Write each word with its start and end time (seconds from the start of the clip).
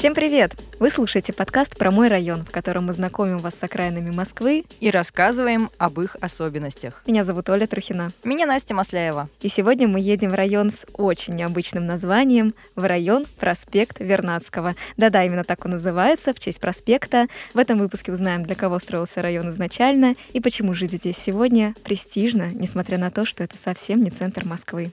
Всем 0.00 0.14
привет! 0.14 0.52
Вы 0.78 0.88
слушаете 0.88 1.34
подкаст 1.34 1.76
про 1.76 1.90
мой 1.90 2.08
район, 2.08 2.42
в 2.42 2.50
котором 2.50 2.86
мы 2.86 2.94
знакомим 2.94 3.36
вас 3.36 3.56
с 3.56 3.62
окраинами 3.62 4.10
Москвы 4.10 4.64
и 4.80 4.90
рассказываем 4.90 5.68
об 5.76 6.00
их 6.00 6.16
особенностях. 6.22 7.02
Меня 7.06 7.22
зовут 7.22 7.50
Оля 7.50 7.66
Трухина. 7.66 8.10
Меня 8.24 8.46
Настя 8.46 8.72
Масляева. 8.72 9.28
И 9.42 9.50
сегодня 9.50 9.86
мы 9.88 10.00
едем 10.00 10.30
в 10.30 10.34
район 10.34 10.70
с 10.70 10.86
очень 10.94 11.34
необычным 11.34 11.84
названием, 11.84 12.54
в 12.76 12.86
район 12.86 13.26
проспект 13.38 14.00
Вернадского. 14.00 14.74
Да-да, 14.96 15.22
именно 15.22 15.44
так 15.44 15.66
он 15.66 15.72
называется, 15.72 16.32
в 16.32 16.38
честь 16.38 16.60
проспекта. 16.60 17.26
В 17.52 17.58
этом 17.58 17.78
выпуске 17.78 18.10
узнаем, 18.10 18.42
для 18.42 18.54
кого 18.54 18.78
строился 18.78 19.20
район 19.20 19.50
изначально 19.50 20.14
и 20.32 20.40
почему 20.40 20.72
жить 20.72 20.92
здесь 20.92 21.18
сегодня 21.18 21.74
престижно, 21.84 22.50
несмотря 22.54 22.96
на 22.96 23.10
то, 23.10 23.26
что 23.26 23.44
это 23.44 23.58
совсем 23.58 24.00
не 24.00 24.10
центр 24.10 24.46
Москвы. 24.46 24.92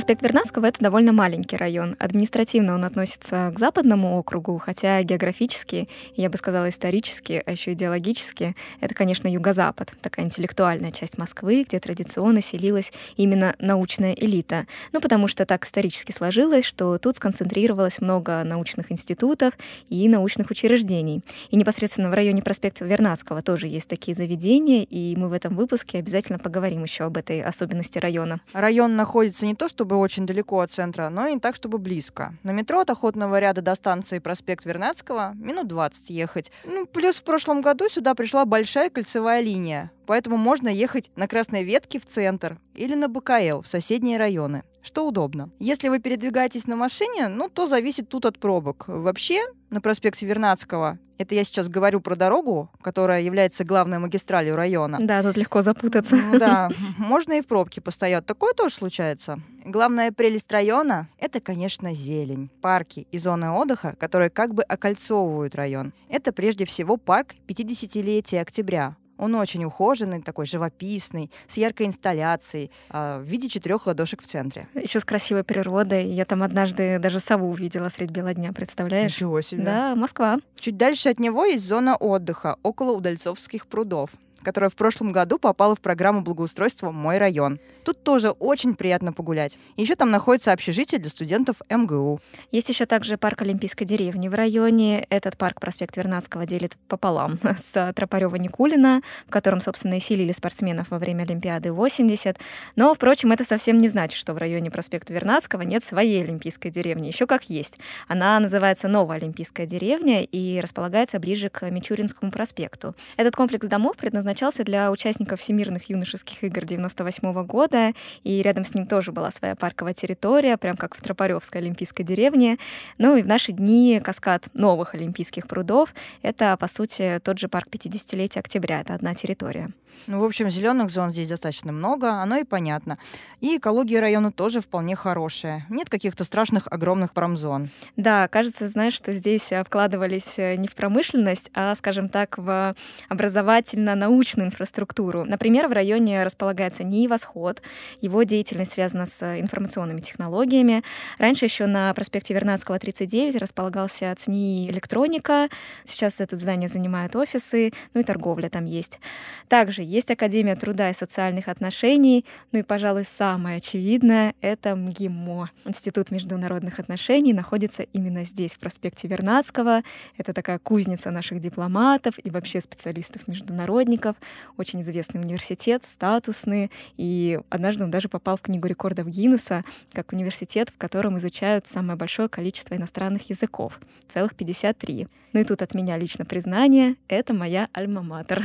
Проспект 0.00 0.22
Вернадского— 0.22 0.64
это 0.66 0.80
довольно 0.80 1.12
маленький 1.12 1.58
район. 1.58 1.94
Административно 1.98 2.72
он 2.72 2.86
относится 2.86 3.52
к 3.54 3.58
западному 3.58 4.16
округу, 4.16 4.56
хотя 4.56 5.02
географически, 5.02 5.90
я 6.16 6.30
бы 6.30 6.38
сказала 6.38 6.70
исторически, 6.70 7.42
а 7.44 7.50
еще 7.50 7.74
идеологически, 7.74 8.56
это, 8.80 8.94
конечно, 8.94 9.28
юго-запад, 9.28 9.92
такая 10.00 10.24
интеллектуальная 10.24 10.90
часть 10.90 11.18
Москвы, 11.18 11.66
где 11.68 11.78
традиционно 11.80 12.40
селилась 12.40 12.94
именно 13.18 13.54
научная 13.58 14.14
элита. 14.14 14.66
Ну, 14.92 15.02
потому 15.02 15.28
что 15.28 15.44
так 15.44 15.66
исторически 15.66 16.12
сложилось, 16.12 16.64
что 16.64 16.96
тут 16.96 17.16
сконцентрировалось 17.16 18.00
много 18.00 18.42
научных 18.42 18.90
институтов 18.90 19.52
и 19.90 20.08
научных 20.08 20.50
учреждений. 20.50 21.22
И 21.50 21.56
непосредственно 21.56 22.08
в 22.08 22.14
районе 22.14 22.40
проспекта 22.40 22.86
Вернадского 22.86 23.42
тоже 23.42 23.66
есть 23.66 23.88
такие 23.88 24.14
заведения, 24.14 24.82
и 24.82 25.14
мы 25.16 25.28
в 25.28 25.34
этом 25.34 25.54
выпуске 25.56 25.98
обязательно 25.98 26.38
поговорим 26.38 26.84
еще 26.84 27.04
об 27.04 27.18
этой 27.18 27.42
особенности 27.42 27.98
района. 27.98 28.40
Район 28.54 28.96
находится 28.96 29.44
не 29.44 29.54
то, 29.54 29.68
что 29.68 29.89
чтобы 29.90 30.02
очень 30.02 30.24
далеко 30.24 30.60
от 30.60 30.70
центра, 30.70 31.08
но 31.08 31.26
и 31.26 31.34
не 31.34 31.40
так, 31.40 31.56
чтобы 31.56 31.78
близко. 31.78 32.32
На 32.44 32.52
метро 32.52 32.78
от 32.78 32.90
Охотного 32.90 33.40
ряда 33.40 33.60
до 33.60 33.74
станции 33.74 34.20
проспект 34.20 34.64
Вернадского 34.64 35.32
минут 35.34 35.66
20 35.66 36.10
ехать. 36.10 36.52
Ну, 36.64 36.86
плюс 36.86 37.16
в 37.16 37.24
прошлом 37.24 37.60
году 37.60 37.88
сюда 37.88 38.14
пришла 38.14 38.44
большая 38.44 38.88
кольцевая 38.88 39.40
линия, 39.40 39.90
поэтому 40.06 40.36
можно 40.36 40.68
ехать 40.68 41.10
на 41.16 41.26
Красной 41.26 41.64
Ветке 41.64 41.98
в 41.98 42.06
центр 42.06 42.60
или 42.76 42.94
на 42.94 43.08
БКЛ 43.08 43.62
в 43.62 43.66
соседние 43.66 44.16
районы, 44.16 44.62
что 44.80 45.08
удобно. 45.08 45.50
Если 45.58 45.88
вы 45.88 45.98
передвигаетесь 45.98 46.68
на 46.68 46.76
машине, 46.76 47.26
ну, 47.26 47.48
то 47.48 47.66
зависит 47.66 48.08
тут 48.08 48.26
от 48.26 48.38
пробок. 48.38 48.84
Вообще, 48.86 49.40
на 49.70 49.80
проспекте 49.80 50.26
Вернадского 50.26 50.98
это 51.20 51.34
я 51.34 51.44
сейчас 51.44 51.68
говорю 51.68 52.00
про 52.00 52.16
дорогу, 52.16 52.70
которая 52.80 53.20
является 53.20 53.62
главной 53.62 53.98
магистралью 53.98 54.56
района. 54.56 54.96
Да, 55.02 55.22
тут 55.22 55.36
легко 55.36 55.60
запутаться. 55.60 56.16
Ну, 56.16 56.38
да, 56.38 56.70
можно 56.96 57.34
и 57.34 57.42
в 57.42 57.46
пробке 57.46 57.82
постоять. 57.82 58.24
Такое 58.24 58.54
тоже 58.54 58.74
случается. 58.74 59.38
Главная 59.66 60.12
прелесть 60.12 60.50
района— 60.50 61.08
это, 61.18 61.40
конечно, 61.40 61.92
зелень, 61.92 62.48
парки 62.62 63.06
и 63.12 63.18
зоны 63.18 63.50
отдыха, 63.50 63.96
которые 64.00 64.30
как 64.30 64.54
бы 64.54 64.62
окольцовывают 64.62 65.54
район. 65.54 65.92
Это 66.08 66.32
прежде 66.32 66.64
всего 66.64 66.96
парк 66.96 67.34
50-летия 67.46 68.40
октября, 68.40 68.96
он 69.20 69.34
очень 69.34 69.64
ухоженный, 69.64 70.22
такой 70.22 70.46
живописный, 70.46 71.30
с 71.46 71.56
яркой 71.56 71.86
инсталляцией, 71.86 72.70
э, 72.90 73.18
в 73.18 73.24
виде 73.24 73.48
четырех 73.48 73.86
ладошек 73.86 74.22
в 74.22 74.26
центре. 74.26 74.66
Еще 74.74 74.98
с 74.98 75.04
красивой 75.04 75.44
природой. 75.44 76.06
Я 76.06 76.24
там 76.24 76.42
однажды 76.42 76.98
даже 76.98 77.20
сову 77.20 77.50
увидела 77.50 77.88
средь 77.90 78.10
бела 78.10 78.34
дня, 78.34 78.52
представляешь? 78.52 79.14
Ничего 79.14 79.40
себе. 79.42 79.62
Да, 79.62 79.94
Москва. 79.94 80.38
Чуть 80.58 80.76
дальше 80.76 81.10
от 81.10 81.20
него 81.20 81.44
есть 81.44 81.66
зона 81.66 81.96
отдыха 81.96 82.56
около 82.62 82.92
Удальцовских 82.92 83.66
прудов 83.66 84.10
которая 84.42 84.70
в 84.70 84.74
прошлом 84.74 85.12
году 85.12 85.38
попала 85.38 85.74
в 85.74 85.80
программу 85.80 86.22
благоустройства 86.22 86.90
«Мой 86.90 87.18
район». 87.18 87.58
Тут 87.84 88.02
тоже 88.02 88.30
очень 88.30 88.74
приятно 88.74 89.12
погулять. 89.12 89.58
Еще 89.76 89.96
там 89.96 90.10
находится 90.10 90.52
общежитие 90.52 91.00
для 91.00 91.10
студентов 91.10 91.56
МГУ. 91.70 92.20
Есть 92.50 92.68
еще 92.68 92.86
также 92.86 93.16
парк 93.16 93.42
Олимпийской 93.42 93.84
деревни 93.84 94.28
в 94.28 94.34
районе. 94.34 95.06
Этот 95.10 95.36
парк 95.36 95.60
проспект 95.60 95.96
Вернадского 95.96 96.46
делит 96.46 96.76
пополам 96.88 97.38
с 97.58 97.92
Тропарева 97.94 98.36
Никулина, 98.36 99.02
в 99.26 99.30
котором, 99.30 99.60
собственно, 99.60 99.94
и 99.94 100.00
селили 100.00 100.32
спортсменов 100.32 100.90
во 100.90 100.98
время 100.98 101.22
Олимпиады 101.22 101.72
80. 101.72 102.38
Но, 102.76 102.94
впрочем, 102.94 103.32
это 103.32 103.44
совсем 103.44 103.78
не 103.78 103.88
значит, 103.88 104.18
что 104.18 104.34
в 104.34 104.38
районе 104.38 104.70
проспекта 104.70 105.12
Вернадского 105.12 105.62
нет 105.62 105.82
своей 105.82 106.22
Олимпийской 106.22 106.70
деревни. 106.70 107.08
Еще 107.08 107.26
как 107.26 107.44
есть. 107.44 107.78
Она 108.08 108.38
называется 108.40 108.88
Новая 108.88 109.16
Олимпийская 109.16 109.66
деревня 109.66 110.22
и 110.22 110.60
располагается 110.60 111.18
ближе 111.18 111.48
к 111.48 111.68
Мичуринскому 111.70 112.30
проспекту. 112.30 112.94
Этот 113.16 113.36
комплекс 113.36 113.66
домов 113.66 113.96
предназначен 113.96 114.29
предназначался 114.30 114.62
для 114.62 114.92
участников 114.92 115.40
Всемирных 115.40 115.90
юношеских 115.90 116.44
игр 116.44 116.64
98 116.64 117.44
года, 117.46 117.92
и 118.22 118.42
рядом 118.42 118.64
с 118.64 118.74
ним 118.74 118.86
тоже 118.86 119.10
была 119.10 119.30
своя 119.32 119.56
парковая 119.56 119.92
территория, 119.92 120.56
прям 120.56 120.76
как 120.76 120.96
в 120.96 121.02
Тропаревской 121.02 121.60
олимпийской 121.60 122.04
деревне. 122.04 122.58
Ну 122.98 123.16
и 123.16 123.22
в 123.22 123.26
наши 123.28 123.50
дни 123.50 124.00
каскад 124.02 124.48
новых 124.54 124.94
олимпийских 124.94 125.48
прудов— 125.48 125.92
это, 126.22 126.56
по 126.56 126.68
сути, 126.68 127.20
тот 127.24 127.40
же 127.40 127.48
парк 127.48 127.66
50-летия 127.72 128.38
октября, 128.38 128.80
это 128.80 128.94
одна 128.94 129.14
территория. 129.14 129.68
Ну, 130.06 130.20
в 130.20 130.24
общем, 130.24 130.50
зеленых 130.50 130.90
зон 130.90 131.12
здесь 131.12 131.28
достаточно 131.28 131.72
много, 131.72 132.12
оно 132.14 132.36
и 132.36 132.44
понятно. 132.44 132.98
И 133.40 133.56
экология 133.56 134.00
района 134.00 134.32
тоже 134.32 134.60
вполне 134.60 134.96
хорошая. 134.96 135.66
Нет 135.68 135.88
каких-то 135.88 136.24
страшных 136.24 136.66
огромных 136.70 137.12
промзон. 137.12 137.70
Да, 137.96 138.28
кажется, 138.28 138.68
знаешь, 138.68 138.94
что 138.94 139.12
здесь 139.12 139.52
э, 139.52 139.64
вкладывались 139.64 140.38
э, 140.38 140.56
не 140.56 140.68
в 140.68 140.74
промышленность, 140.74 141.50
а, 141.54 141.74
скажем 141.74 142.08
так, 142.08 142.38
в 142.38 142.74
образовательно-научную 143.08 144.48
инфраструктуру. 144.48 145.24
Например, 145.24 145.68
в 145.68 145.72
районе 145.72 146.22
располагается 146.24 146.84
НИИ 146.84 147.06
«Восход». 147.06 147.62
Его 148.00 148.22
деятельность 148.22 148.72
связана 148.72 149.06
с 149.06 149.38
информационными 149.38 150.00
технологиями. 150.00 150.82
Раньше 151.18 151.46
еще 151.46 151.66
на 151.66 151.92
проспекте 151.94 152.34
Вернадского, 152.34 152.78
39, 152.78 153.36
располагался 153.36 154.14
ЦНИИ 154.16 154.70
«Электроника». 154.70 155.48
Сейчас 155.84 156.20
это 156.20 156.36
здание 156.36 156.68
занимают 156.68 157.16
офисы, 157.16 157.72
ну 157.94 158.00
и 158.00 158.04
торговля 158.04 158.48
там 158.48 158.64
есть. 158.64 159.00
Также 159.48 159.79
есть 159.82 160.10
Академия 160.10 160.56
труда 160.56 160.90
и 160.90 160.94
социальных 160.94 161.48
отношений, 161.48 162.24
ну 162.52 162.60
и, 162.60 162.62
пожалуй, 162.62 163.04
самое 163.04 163.58
очевидное— 163.58 164.34
это 164.40 164.74
МГИМО. 164.76 165.50
Институт 165.64 166.10
международных 166.10 166.78
отношений 166.78 167.32
находится 167.32 167.82
именно 167.82 168.24
здесь, 168.24 168.54
в 168.54 168.58
проспекте 168.58 169.08
Вернадского. 169.08 169.82
Это 170.16 170.32
такая 170.32 170.58
кузница 170.58 171.10
наших 171.10 171.40
дипломатов 171.40 172.14
и 172.22 172.30
вообще 172.30 172.60
специалистов-международников. 172.60 174.16
Очень 174.56 174.82
известный 174.82 175.20
университет, 175.20 175.82
статусный. 175.86 176.70
И 176.96 177.38
однажды 177.48 177.84
он 177.84 177.90
даже 177.90 178.08
попал 178.08 178.36
в 178.36 178.42
Книгу 178.42 178.66
рекордов 178.68 179.08
Гиннесса 179.08 179.64
как 179.92 180.12
университет, 180.12 180.70
в 180.70 180.78
котором 180.78 181.16
изучают 181.18 181.66
самое 181.66 181.96
большое 181.96 182.28
количество 182.28 182.74
иностранных 182.74 183.30
языков— 183.30 183.80
целых 184.08 184.34
53. 184.34 185.08
Ну 185.32 185.40
и 185.40 185.44
тут 185.44 185.62
от 185.62 185.74
меня 185.74 185.96
лично 185.96 186.24
признание— 186.24 186.96
это 187.08 187.32
моя 187.32 187.68
альма-матер. 187.72 188.42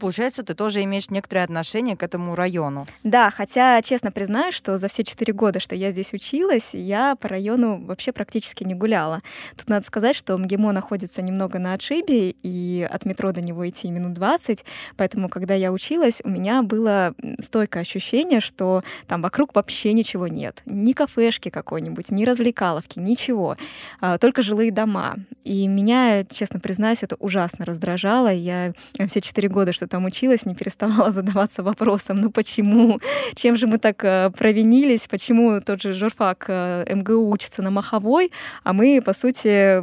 Получается, 0.00 0.42
ты 0.42 0.54
тоже 0.54 0.73
имеешь 0.82 1.10
некоторое 1.10 1.44
отношение 1.44 1.96
к 1.96 2.02
этому 2.02 2.34
району. 2.34 2.86
Да, 3.02 3.30
хотя, 3.30 3.80
честно 3.82 4.10
признаюсь, 4.10 4.54
что 4.54 4.78
за 4.78 4.88
все 4.88 5.04
четыре 5.04 5.32
года, 5.32 5.60
что 5.60 5.74
я 5.74 5.90
здесь 5.90 6.12
училась, 6.12 6.70
я 6.72 7.16
по 7.16 7.28
району 7.28 7.84
вообще 7.84 8.12
практически 8.12 8.64
не 8.64 8.74
гуляла. 8.74 9.20
Тут 9.56 9.68
надо 9.68 9.86
сказать, 9.86 10.16
что 10.16 10.36
МГИМО 10.36 10.72
находится 10.72 11.22
немного 11.22 11.58
на 11.58 11.74
отшибе, 11.74 12.30
и 12.30 12.88
от 12.90 13.04
метро 13.04 13.32
до 13.32 13.40
него 13.40 13.68
идти 13.68 13.90
минут 13.90 14.14
20, 14.14 14.64
поэтому, 14.96 15.28
когда 15.28 15.54
я 15.54 15.72
училась, 15.72 16.20
у 16.24 16.28
меня 16.28 16.62
было 16.62 17.14
стойкое 17.40 17.82
ощущение, 17.82 18.40
что 18.40 18.82
там 19.06 19.22
вокруг 19.22 19.54
вообще 19.54 19.92
ничего 19.92 20.28
нет. 20.28 20.62
Ни 20.66 20.92
кафешки 20.92 21.48
какой-нибудь, 21.48 22.10
ни 22.10 22.24
развлекаловки, 22.24 22.98
ничего. 22.98 23.56
А, 24.00 24.18
только 24.18 24.42
жилые 24.42 24.72
дома. 24.72 25.16
И 25.44 25.66
меня, 25.66 26.24
честно 26.24 26.60
признаюсь, 26.60 27.02
это 27.02 27.16
ужасно 27.16 27.64
раздражало. 27.64 28.32
Я 28.32 28.72
все 29.06 29.20
четыре 29.20 29.48
года, 29.48 29.72
что 29.72 29.86
там 29.86 30.04
училась, 30.04 30.46
не 30.46 30.54
переставала 30.64 31.10
задаваться 31.10 31.62
вопросом, 31.62 32.20
ну 32.20 32.30
почему, 32.30 33.00
чем 33.34 33.56
же 33.56 33.66
мы 33.66 33.78
так 33.78 34.02
э, 34.04 34.30
провинились, 34.30 35.06
почему 35.06 35.60
тот 35.60 35.82
же 35.82 35.92
журфак 35.92 36.46
э, 36.48 36.84
МГУ 36.94 37.30
учится 37.30 37.62
на 37.62 37.70
Маховой, 37.70 38.32
а 38.62 38.72
мы, 38.72 39.02
по 39.04 39.12
сути, 39.12 39.82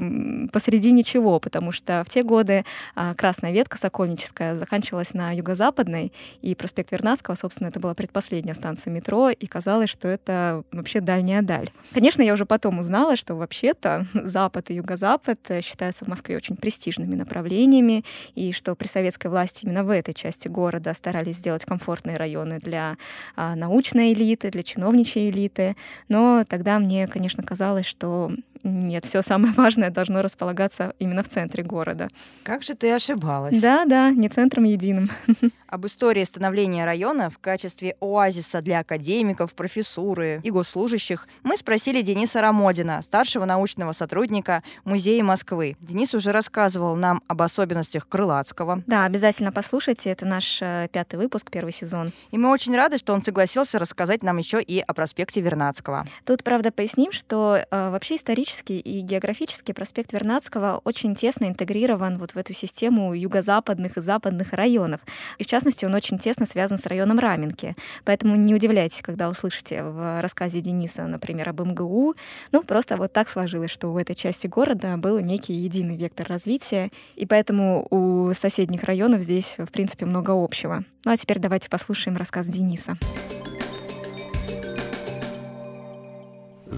посреди 0.51 0.91
ничего, 0.91 1.39
потому 1.39 1.71
что 1.71 2.03
в 2.05 2.09
те 2.09 2.23
годы 2.23 2.65
э, 2.95 3.13
красная 3.15 3.51
ветка 3.51 3.77
Сокольническая 3.77 4.57
заканчивалась 4.57 5.13
на 5.13 5.31
юго-западной, 5.31 6.11
и 6.41 6.55
проспект 6.55 6.91
Вернадского, 6.91 7.35
собственно, 7.35 7.67
это 7.67 7.79
была 7.79 7.93
предпоследняя 7.93 8.55
станция 8.55 8.91
метро, 8.91 9.29
и 9.29 9.45
казалось, 9.45 9.89
что 9.89 10.07
это 10.07 10.63
вообще 10.71 10.99
дальняя 10.99 11.43
даль. 11.43 11.69
Конечно, 11.93 12.23
я 12.23 12.33
уже 12.33 12.45
потом 12.45 12.79
узнала, 12.79 13.15
что 13.15 13.35
вообще-то 13.35 14.07
запад 14.13 14.71
и 14.71 14.75
юго-запад 14.75 15.39
считаются 15.63 16.05
в 16.05 16.07
Москве 16.07 16.37
очень 16.37 16.55
престижными 16.55 17.13
направлениями, 17.13 18.03
и 18.33 18.51
что 18.51 18.73
при 18.73 18.87
советской 18.87 19.27
власти 19.27 19.65
именно 19.65 19.83
в 19.83 19.91
этой 19.91 20.15
части 20.15 20.47
города 20.47 20.70
города 20.71 20.93
старались 20.93 21.35
сделать 21.35 21.65
комфортные 21.65 22.15
районы 22.15 22.59
для 22.59 22.95
а, 23.35 23.55
научной 23.55 24.13
элиты, 24.13 24.49
для 24.49 24.63
чиновничьей 24.63 25.29
элиты. 25.29 25.75
Но 26.07 26.45
тогда 26.47 26.79
мне, 26.79 27.07
конечно, 27.07 27.43
казалось, 27.43 27.85
что 27.85 28.31
нет, 28.63 29.05
все 29.05 29.21
самое 29.21 29.53
важное 29.57 29.89
должно 29.89 30.21
располагаться 30.21 30.93
именно 30.99 31.23
в 31.23 31.29
центре 31.29 31.63
города. 31.63 32.09
Как 32.43 32.63
же 32.63 32.75
ты 32.75 32.91
ошибалась? 32.91 33.59
Да, 33.59 33.85
да, 33.85 34.11
не 34.11 34.29
центром 34.29 34.65
единым. 34.65 35.09
Об 35.67 35.85
истории 35.85 36.23
становления 36.25 36.85
района 36.85 37.29
в 37.29 37.39
качестве 37.39 37.95
оазиса 38.01 38.61
для 38.61 38.79
академиков, 38.79 39.53
профессуры 39.53 40.41
и 40.43 40.51
госслужащих 40.51 41.27
мы 41.43 41.55
спросили 41.55 42.01
Дениса 42.01 42.41
Рамодина, 42.41 43.01
старшего 43.01 43.45
научного 43.45 43.93
сотрудника 43.93 44.63
Музея 44.83 45.23
Москвы. 45.23 45.77
Денис 45.79 46.13
уже 46.13 46.33
рассказывал 46.33 46.95
нам 46.97 47.21
об 47.27 47.41
особенностях 47.41 48.07
Крылатского. 48.07 48.83
Да, 48.85 49.05
обязательно 49.05 49.53
послушайте. 49.53 50.09
Это 50.09 50.25
наш 50.25 50.61
э, 50.61 50.89
пятый 50.91 51.15
выпуск, 51.15 51.49
первый 51.49 51.71
сезон. 51.71 52.11
И 52.31 52.37
мы 52.37 52.49
очень 52.49 52.75
рады, 52.75 52.97
что 52.97 53.13
он 53.13 53.21
согласился 53.23 53.79
рассказать 53.79 54.23
нам 54.23 54.37
еще 54.37 54.61
и 54.61 54.79
о 54.79 54.93
проспекте 54.93 55.39
Вернадского. 55.39 56.05
Тут, 56.25 56.43
правда, 56.43 56.71
поясним, 56.71 57.13
что 57.13 57.55
э, 57.55 57.89
вообще 57.91 58.17
исторически 58.17 58.50
и 58.59 59.01
географически 59.01 59.71
проспект 59.71 60.13
Вернадского 60.13 60.81
очень 60.83 61.15
тесно 61.15 61.45
интегрирован 61.45 62.17
вот 62.17 62.31
в 62.31 62.37
эту 62.37 62.53
систему 62.53 63.13
юго-западных 63.13 63.97
и 63.97 64.01
западных 64.01 64.53
районов. 64.53 65.01
И 65.37 65.43
в 65.43 65.47
частности, 65.47 65.85
он 65.85 65.95
очень 65.95 66.19
тесно 66.19 66.45
связан 66.45 66.77
с 66.77 66.85
районом 66.85 67.19
Раменки. 67.19 67.75
Поэтому 68.03 68.35
не 68.35 68.53
удивляйтесь, 68.53 69.01
когда 69.01 69.29
услышите 69.29 69.83
в 69.83 70.21
рассказе 70.21 70.61
Дениса, 70.61 71.07
например, 71.07 71.49
об 71.49 71.61
МГУ. 71.61 72.15
Ну, 72.51 72.63
просто 72.63 72.97
вот 72.97 73.13
так 73.13 73.29
сложилось, 73.29 73.71
что 73.71 73.89
у 73.89 73.97
этой 73.97 74.15
части 74.15 74.47
города 74.47 74.97
был 74.97 75.19
некий 75.19 75.53
единый 75.53 75.97
вектор 75.97 76.27
развития, 76.27 76.91
и 77.15 77.25
поэтому 77.25 77.87
у 77.89 78.33
соседних 78.33 78.83
районов 78.83 79.21
здесь, 79.21 79.55
в 79.57 79.71
принципе, 79.71 80.05
много 80.05 80.31
общего. 80.31 80.83
Ну 81.05 81.11
а 81.11 81.17
теперь 81.17 81.39
давайте 81.39 81.69
послушаем 81.69 82.17
рассказ 82.17 82.47
Дениса. 82.47 82.97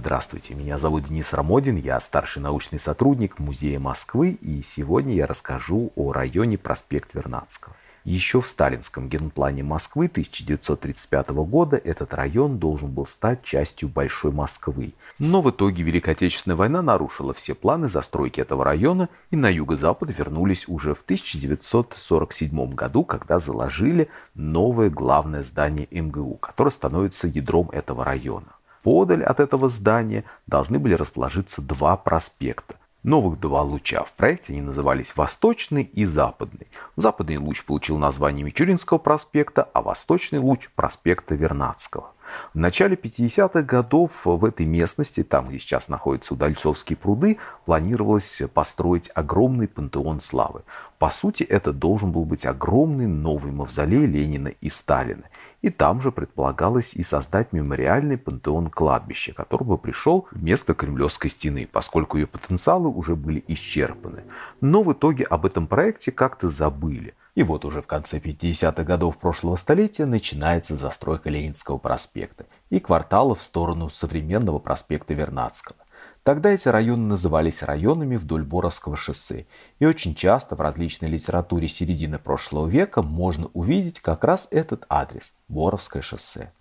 Здравствуйте, 0.06 0.54
меня 0.54 0.78
зовут 0.78 1.04
Денис 1.04 1.32
Рамодин, 1.32 1.78
я 1.78 1.98
старший 2.02 2.42
научный 2.42 2.78
сотрудник 2.78 3.40
Музея 3.40 3.80
Москвы, 3.80 4.32
и 4.32 4.62
сегодня 4.62 5.16
я 5.16 5.26
расскажу 5.26 5.94
о 5.96 6.12
районе 6.12 6.58
проспект 6.58 7.14
Вернадского. 7.14 7.74
Еще 8.04 8.42
в 8.42 8.50
сталинском 8.50 9.08
генплане 9.08 9.64
Москвы 9.64 10.08
1935 10.08 11.30
года 11.30 11.78
этот 11.78 12.14
район 12.14 12.58
должен 12.60 12.92
был 12.92 13.06
стать 13.06 13.44
частью 13.44 13.88
Большой 13.88 14.34
Москвы. 14.34 14.92
Но 15.20 15.42
в 15.42 15.50
итоге 15.52 15.84
Великая 15.84 16.12
Отечественная 16.12 16.58
война 16.58 16.82
нарушила 16.82 17.34
все 17.34 17.56
планы 17.56 17.88
застройки 17.88 18.42
этого 18.42 18.66
района, 18.66 19.08
и 19.32 19.38
на 19.38 19.48
юго-запад 19.48 20.10
вернулись 20.18 20.68
уже 20.68 20.96
в 20.96 21.02
1947 21.04 22.74
году, 22.74 23.06
когда 23.06 23.40
заложили 23.40 24.10
новое 24.36 24.90
главное 24.90 25.44
здание 25.44 25.88
МГУ, 25.90 26.40
которое 26.42 26.72
становится 26.72 27.30
ядром 27.30 27.70
этого 27.70 28.04
района. 28.04 28.48
Подаль 28.84 29.24
от 29.24 29.40
этого 29.40 29.70
здания 29.70 30.26
должны 30.46 30.78
были 30.78 30.94
расположиться 30.94 31.62
два 31.62 31.98
проспекта 31.98 32.76
новых 33.04 33.40
два 33.40 33.62
луча. 33.62 34.04
В 34.04 34.14
проекте 34.14 34.54
они 34.54 34.62
назывались 34.62 35.16
«Восточный» 35.16 35.84
и 35.84 36.06
«Западный». 36.06 36.68
Западный 36.96 37.38
луч 37.38 37.64
получил 37.66 37.98
название 37.98 38.46
Мичуринского 38.46 38.98
проспекта, 38.98 39.68
а 39.74 39.82
Восточный 39.82 40.40
луч– 40.40 40.70
проспекта 40.76 41.36
Вернадского. 41.36 42.12
В 42.54 42.58
начале 42.58 42.96
50-х 42.96 43.62
годов 43.64 44.26
в 44.26 44.46
этой 44.46 44.66
местности, 44.66 45.24
там, 45.24 45.50
где 45.50 45.60
сейчас 45.60 45.90
находятся 45.90 46.34
Удальцовские 46.34 46.96
пруды, 46.96 47.38
планировалось 47.66 48.42
построить 48.54 49.12
огромный 49.14 49.68
пантеон 49.68 50.22
славы. 50.22 50.64
По 50.98 51.10
сути, 51.10 51.44
это 51.44 51.74
должен 51.74 52.12
был 52.14 52.24
быть 52.24 52.46
огромный 52.46 53.08
новый 53.08 53.52
мавзолей 53.52 54.06
Ленина 54.06 54.48
и 54.48 54.70
Сталина. 54.70 55.24
И 55.64 55.70
там 55.70 56.02
же 56.02 56.12
предполагалось 56.12 56.94
и 56.94 57.04
создать 57.04 57.54
мемориальный 57.54 58.18
пантеон 58.18 58.70
кладбища, 58.70 59.34
который 59.34 59.64
бы 59.64 59.78
пришел 59.78 60.28
вместо 60.32 60.74
Кремлевской 60.74 61.30
стены, 61.30 61.70
поскольку 61.72 62.18
ее 62.18 62.28
потенциалы 62.28 62.90
уже 62.90 63.16
были 63.16 63.42
исчерпаны. 63.48 64.26
Но 64.60 64.84
в 64.84 64.92
итоге 64.92 65.24
об 65.24 65.46
этом 65.46 65.68
проекте 65.68 66.12
как-то 66.12 66.50
забыли. 66.50 67.16
И 67.36 67.44
вот 67.44 67.64
уже 67.64 67.82
в 67.82 67.88
конце 67.88 68.20
50-х 68.20 68.84
годов 68.84 69.18
прошлого 69.18 69.56
столетия 69.56 70.06
начинается 70.06 70.76
застройка 70.76 71.30
Ленинского 71.30 71.78
проспекта 71.78 72.46
и 72.70 72.82
кварталов 72.82 73.40
в 73.40 73.44
сторону 73.44 73.90
современного 73.90 74.60
проспекта 74.60 75.14
Вернадского. 75.14 75.78
Тогда 76.24 76.52
эти 76.52 76.70
районы 76.70 77.06
назывались 77.06 77.64
районами 77.64 78.16
вдоль 78.16 78.44
Боровского 78.44 78.96
шоссе, 78.96 79.46
и 79.80 79.86
очень 79.86 80.16
часто 80.16 80.56
в 80.56 80.62
различной 80.62 81.10
литературе 81.10 81.68
середины 81.68 82.18
прошлого 82.18 82.68
века 82.68 83.02
можно 83.02 83.50
увидеть 83.54 84.00
как 84.00 84.24
раз 84.24 84.48
этот 84.50 84.86
адрес– 84.88 85.34
Боровское 85.50 86.02
шоссе. 86.02 86.54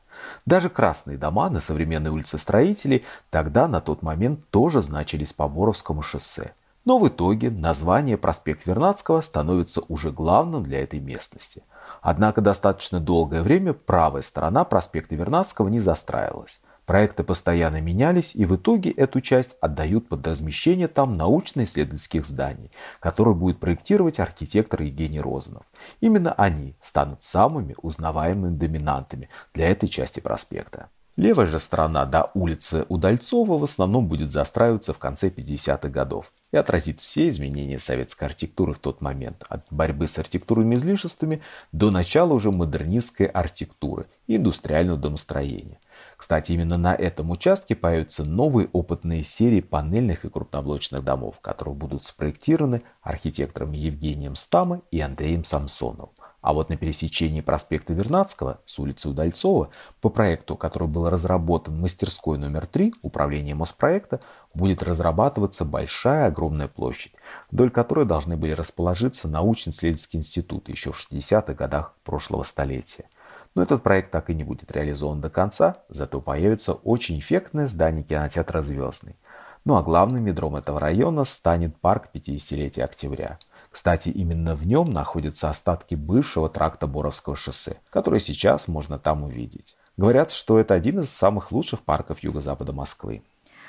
Даже 0.46 0.68
красные 0.68 1.16
дома 1.16 1.48
на 1.48 1.60
современной 1.60 2.10
улице 2.10 2.38
Строителей 2.38 3.04
тогда 3.30 3.68
на 3.68 3.80
тот 3.80 4.02
момент 4.02 4.40
тоже 4.50 4.82
значились 4.82 5.32
по 5.32 5.46
Боровскому 5.48 6.02
шоссе. 6.02 6.54
Но 6.84 6.98
в 6.98 7.06
итоге 7.06 7.50
название 7.50 8.16
проспект 8.18 8.66
Вернадского 8.66 9.20
становится 9.20 9.80
уже 9.86 10.10
главным 10.10 10.64
для 10.64 10.82
этой 10.82 10.98
местности. 10.98 11.62
Однако 12.00 12.40
достаточно 12.40 12.98
долгое 12.98 13.42
время 13.42 13.72
правая 13.72 14.22
сторона 14.22 14.64
проспекта 14.64 15.14
Вернадского 15.14 15.68
не 15.68 15.78
застраивалась. 15.78 16.60
Проекты 16.92 17.24
постоянно 17.24 17.80
менялись, 17.80 18.36
и 18.36 18.44
в 18.44 18.54
итоге 18.56 18.90
эту 18.90 19.22
часть 19.22 19.56
отдают 19.62 20.10
под 20.10 20.26
размещение 20.26 20.88
там 20.88 21.16
научно-исследовательских 21.16 22.26
зданий, 22.26 22.70
которые 23.00 23.34
будет 23.34 23.60
проектировать 23.60 24.20
архитектор 24.20 24.82
Евгений 24.82 25.18
Розанов. 25.18 25.62
Именно 26.02 26.32
они 26.32 26.76
станут 26.82 27.22
самыми 27.22 27.74
узнаваемыми 27.80 28.58
доминантами 28.58 29.30
для 29.54 29.70
этой 29.70 29.88
части 29.88 30.20
проспекта. 30.20 30.90
Левая 31.16 31.46
же 31.46 31.60
сторона 31.60 32.04
до 32.04 32.30
улицы 32.34 32.84
Удальцова 32.90 33.56
в 33.56 33.62
основном 33.62 34.06
будет 34.06 34.30
застраиваться 34.30 34.92
в 34.92 34.98
конце 34.98 35.30
50-х 35.30 35.88
годов 35.88 36.30
и 36.52 36.58
отразит 36.58 37.00
все 37.00 37.30
изменения 37.30 37.78
советской 37.78 38.24
архитектуры 38.24 38.74
в 38.74 38.78
тот 38.78 39.00
момент, 39.00 39.46
от 39.48 39.64
борьбы 39.70 40.08
с 40.08 40.18
архитектурными 40.18 40.74
излишествами 40.74 41.40
до 41.72 41.90
начала 41.90 42.34
уже 42.34 42.50
модернистской 42.50 43.24
архитектуры 43.24 44.08
и 44.26 44.36
индустриального 44.36 44.98
домостроения. 44.98 45.78
Кстати, 46.22 46.52
именно 46.52 46.78
на 46.78 46.94
этом 46.94 47.32
участке 47.32 47.74
появятся 47.74 48.24
новые 48.24 48.68
опытные 48.72 49.24
серии 49.24 49.60
панельных 49.60 50.24
и 50.24 50.28
крупноблочных 50.28 51.02
домов, 51.02 51.40
которые 51.40 51.74
будут 51.74 52.04
спроектированы 52.04 52.82
архитекторами 53.02 53.76
Евгением 53.76 54.36
Стамой 54.36 54.82
и 54.92 55.00
Андреем 55.00 55.42
Самсоновым. 55.42 56.10
А 56.40 56.52
вот 56.52 56.68
на 56.68 56.76
пересечении 56.76 57.40
проспекта 57.40 57.92
Вернадского 57.92 58.60
с 58.66 58.78
улицы 58.78 59.08
Удальцова 59.08 59.70
по 60.00 60.10
проекту, 60.10 60.56
который 60.56 60.86
был 60.86 61.10
разработан 61.10 61.80
мастерской 61.80 62.38
номер 62.38 62.66
3 62.66 62.94
управления 63.02 63.56
Моспроекта, 63.56 64.20
будет 64.54 64.84
разрабатываться 64.84 65.64
большая 65.64 66.28
огромная 66.28 66.68
площадь, 66.68 67.14
вдоль 67.50 67.70
которой 67.70 68.04
должны 68.04 68.36
были 68.36 68.52
расположиться 68.52 69.26
научно-исследовательские 69.26 70.20
институты 70.20 70.70
еще 70.70 70.92
в 70.92 71.04
60-х 71.04 71.54
годах 71.54 71.96
прошлого 72.04 72.44
столетия. 72.44 73.06
Но 73.54 73.62
этот 73.62 73.82
проект 73.82 74.10
так 74.10 74.30
и 74.30 74.34
не 74.34 74.44
будет 74.44 74.72
реализован 74.72 75.20
до 75.20 75.30
конца, 75.30 75.78
зато 75.88 76.20
появится 76.20 76.72
очень 76.72 77.18
эффектное 77.18 77.66
здание 77.66 78.02
кинотеатра 78.02 78.62
«Звездный». 78.62 79.16
Ну 79.64 79.76
а 79.76 79.82
главным 79.82 80.26
ядром 80.26 80.56
этого 80.56 80.80
района 80.80 81.24
станет 81.24 81.76
парк 81.80 82.08
50-летия 82.14 82.82
октября– 82.84 83.38
кстати, 83.72 84.10
именно 84.10 84.54
в 84.54 84.66
нем 84.66 84.90
находятся 84.90 85.48
остатки 85.48 85.94
бывшего 85.94 86.50
тракта 86.50 86.86
Боровского 86.86 87.34
шоссе, 87.34 87.80
который 87.88 88.20
сейчас 88.20 88.68
можно 88.68 88.98
там 88.98 89.24
увидеть. 89.24 89.76
Говорят, 89.96 90.30
что 90.30 90.58
это 90.58 90.74
один 90.74 91.00
из 91.00 91.10
самых 91.10 91.52
лучших 91.52 91.80
парков 91.80 92.22
юго-запада 92.22 92.74
Москвы. 92.74 93.22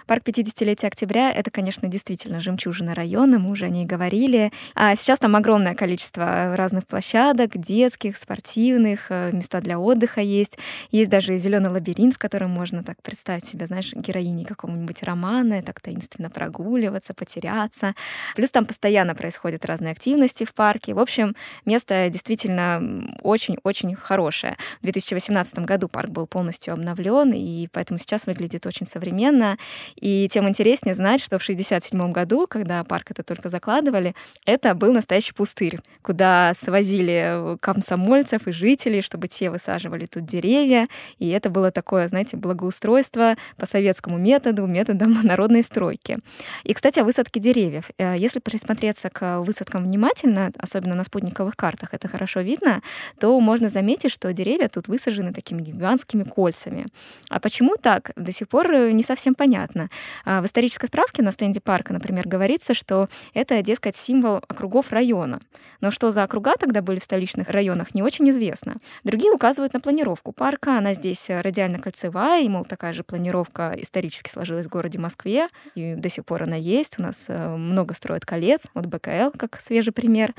Парк 0.08 0.24
50-летия 0.24 0.88
октября— 0.88 1.32
это, 1.34 1.50
конечно, 1.52 1.88
действительно 1.88 2.42
жемчужина 2.42 2.94
района, 2.94 3.40
мы 3.40 3.52
уже 3.52 3.66
о 3.66 3.70
ней 3.70 3.86
говорили. 3.86 4.52
А 4.76 4.96
сейчас 4.96 5.20
там 5.20 5.36
огромное 5.36 5.76
количество 5.76 6.56
разных 6.56 6.86
площадок, 6.86 7.58
детских, 7.58 8.18
спортивных, 8.18 9.08
э, 9.10 9.32
места 9.32 9.62
для 9.62 9.80
отдыха 9.80 10.22
есть. 10.22 10.58
Есть 10.92 11.10
даже 11.10 11.38
зеленый 11.38 11.70
лабиринт, 11.70 12.16
в 12.16 12.18
котором 12.18 12.52
можно 12.52 12.84
так 12.84 13.02
представить 13.02 13.46
себя, 13.46 13.68
знаешь, 13.68 13.94
героиней 13.94 14.46
какого-нибудь 14.46 15.04
романа, 15.04 15.62
так 15.62 15.80
таинственно 15.80 16.30
прогуливаться, 16.30 17.14
потеряться. 17.14 17.94
Плюс 18.36 18.52
там 18.52 18.66
постоянно 18.66 19.16
происходят 19.16 19.66
разные 19.66 19.92
активности 19.92 20.44
в 20.44 20.54
парке. 20.54 20.94
В 20.94 21.00
общем, 21.00 21.36
место 21.66 22.10
действительно 22.10 23.10
очень-очень 23.22 23.96
хорошее. 23.96 24.58
В 24.82 24.84
2018 24.84 25.60
году 25.60 25.88
парк 25.88 26.10
был 26.10 26.28
полностью 26.28 26.74
обновлен, 26.74 27.32
и 27.34 27.68
поэтому 27.72 28.00
сейчас 28.00 28.26
выглядит 28.26 28.66
очень 28.66 28.86
современно. 28.86 29.58
И 30.00 30.28
тем 30.32 30.48
интереснее 30.48 30.96
знать, 30.96 31.22
что 31.22 31.38
в 31.38 31.44
1967 31.44 32.12
году, 32.12 32.48
когда 32.48 32.84
парк 32.84 33.12
это 33.12 33.24
только 33.24 33.50
закладывали, 33.50 34.16
это 34.46 34.74
был 34.74 34.94
настоящий 34.94 35.34
пустырь, 35.34 35.80
куда 36.02 36.54
свозили 36.56 37.58
комсомольцев 37.60 38.48
и 38.48 38.52
жителей, 38.52 39.02
чтобы 39.02 39.28
те 39.28 39.50
высаживали 39.50 40.06
тут 40.06 40.26
деревья. 40.26 40.88
И 41.20 41.30
это 41.30 41.50
было 41.50 41.72
такое, 41.72 42.08
знаете, 42.08 42.38
благоустройство 42.38 43.36
по 43.58 43.66
советскому 43.66 44.18
методу, 44.18 44.66
методом 44.66 45.14
народной 45.24 45.64
стройки. 45.64 46.18
И, 46.64 46.74
кстати, 46.74 47.00
о 47.00 47.04
высадке 47.04 47.40
деревьев. 47.40 47.90
Э, 47.98 48.16
если 48.18 48.40
присмотреться 48.40 49.10
к 49.10 49.42
высадкам 49.42 49.84
внимательно, 49.84 50.52
особенно 50.58 50.96
на 50.96 51.04
спутниковых 51.04 51.56
картах, 51.56 51.94
это 51.94 52.08
хорошо 52.08 52.42
видно, 52.42 52.82
то 53.20 53.40
можно 53.40 53.70
заметить, 53.70 54.12
что 54.12 54.32
деревья 54.34 54.68
тут 54.68 54.88
высажены 54.88 55.34
такими 55.34 55.62
гигантскими 55.62 56.24
кольцами. 56.24 56.86
А 57.30 57.40
почему 57.40 57.76
так, 57.76 58.12
до 58.16 58.32
сих 58.32 58.48
пор 58.48 58.92
не 58.92 59.04
совсем 59.04 59.36
понятно. 59.36 59.83
Действительно. 59.84 59.90
А 60.26 60.42
в 60.42 60.46
исторической 60.46 60.88
справке 60.88 61.22
на 61.22 61.32
стенде 61.32 61.60
парка, 61.60 61.94
например, 61.94 62.28
говорится, 62.28 62.74
что 62.74 63.10
это, 63.34 63.62
дескать, 63.62 63.96
символ 63.96 64.38
округов 64.48 64.92
района. 64.92 65.40
Но 65.82 65.92
что 65.92 66.12
за 66.12 66.24
округа 66.24 66.56
тогда 66.60 66.82
были 66.82 67.00
в 67.00 67.04
столичных 67.04 67.50
районах, 67.50 67.96
не 67.96 68.04
очень 68.04 68.30
известно. 68.30 68.78
Другие 69.04 69.32
указывают 69.32 69.74
на 69.74 69.80
планировку 69.80 70.32
парка. 70.32 70.78
Она 70.78 70.94
здесь 70.94 71.30
радиально-кольцевая, 71.30 72.44
и, 72.44 72.50
мол, 72.50 72.66
такая 72.66 72.94
же 72.94 73.04
планировка 73.04 73.74
исторически 73.78 74.30
сложилась 74.30 74.66
в 74.66 74.70
городе 74.70 75.00
Москве, 75.00 75.48
и 75.76 75.96
до 75.96 76.10
сих 76.10 76.26
пор 76.26 76.44
она 76.44 76.56
есть. 76.56 77.00
У 77.00 77.04
нас 77.04 77.26
э, 77.28 77.56
много 77.56 77.94
строят 77.94 78.26
колец, 78.26 78.66
вот 78.74 78.86
БКЛ 78.86 79.38
как 79.38 79.62
свежий 79.62 79.94
пример. 79.94 80.34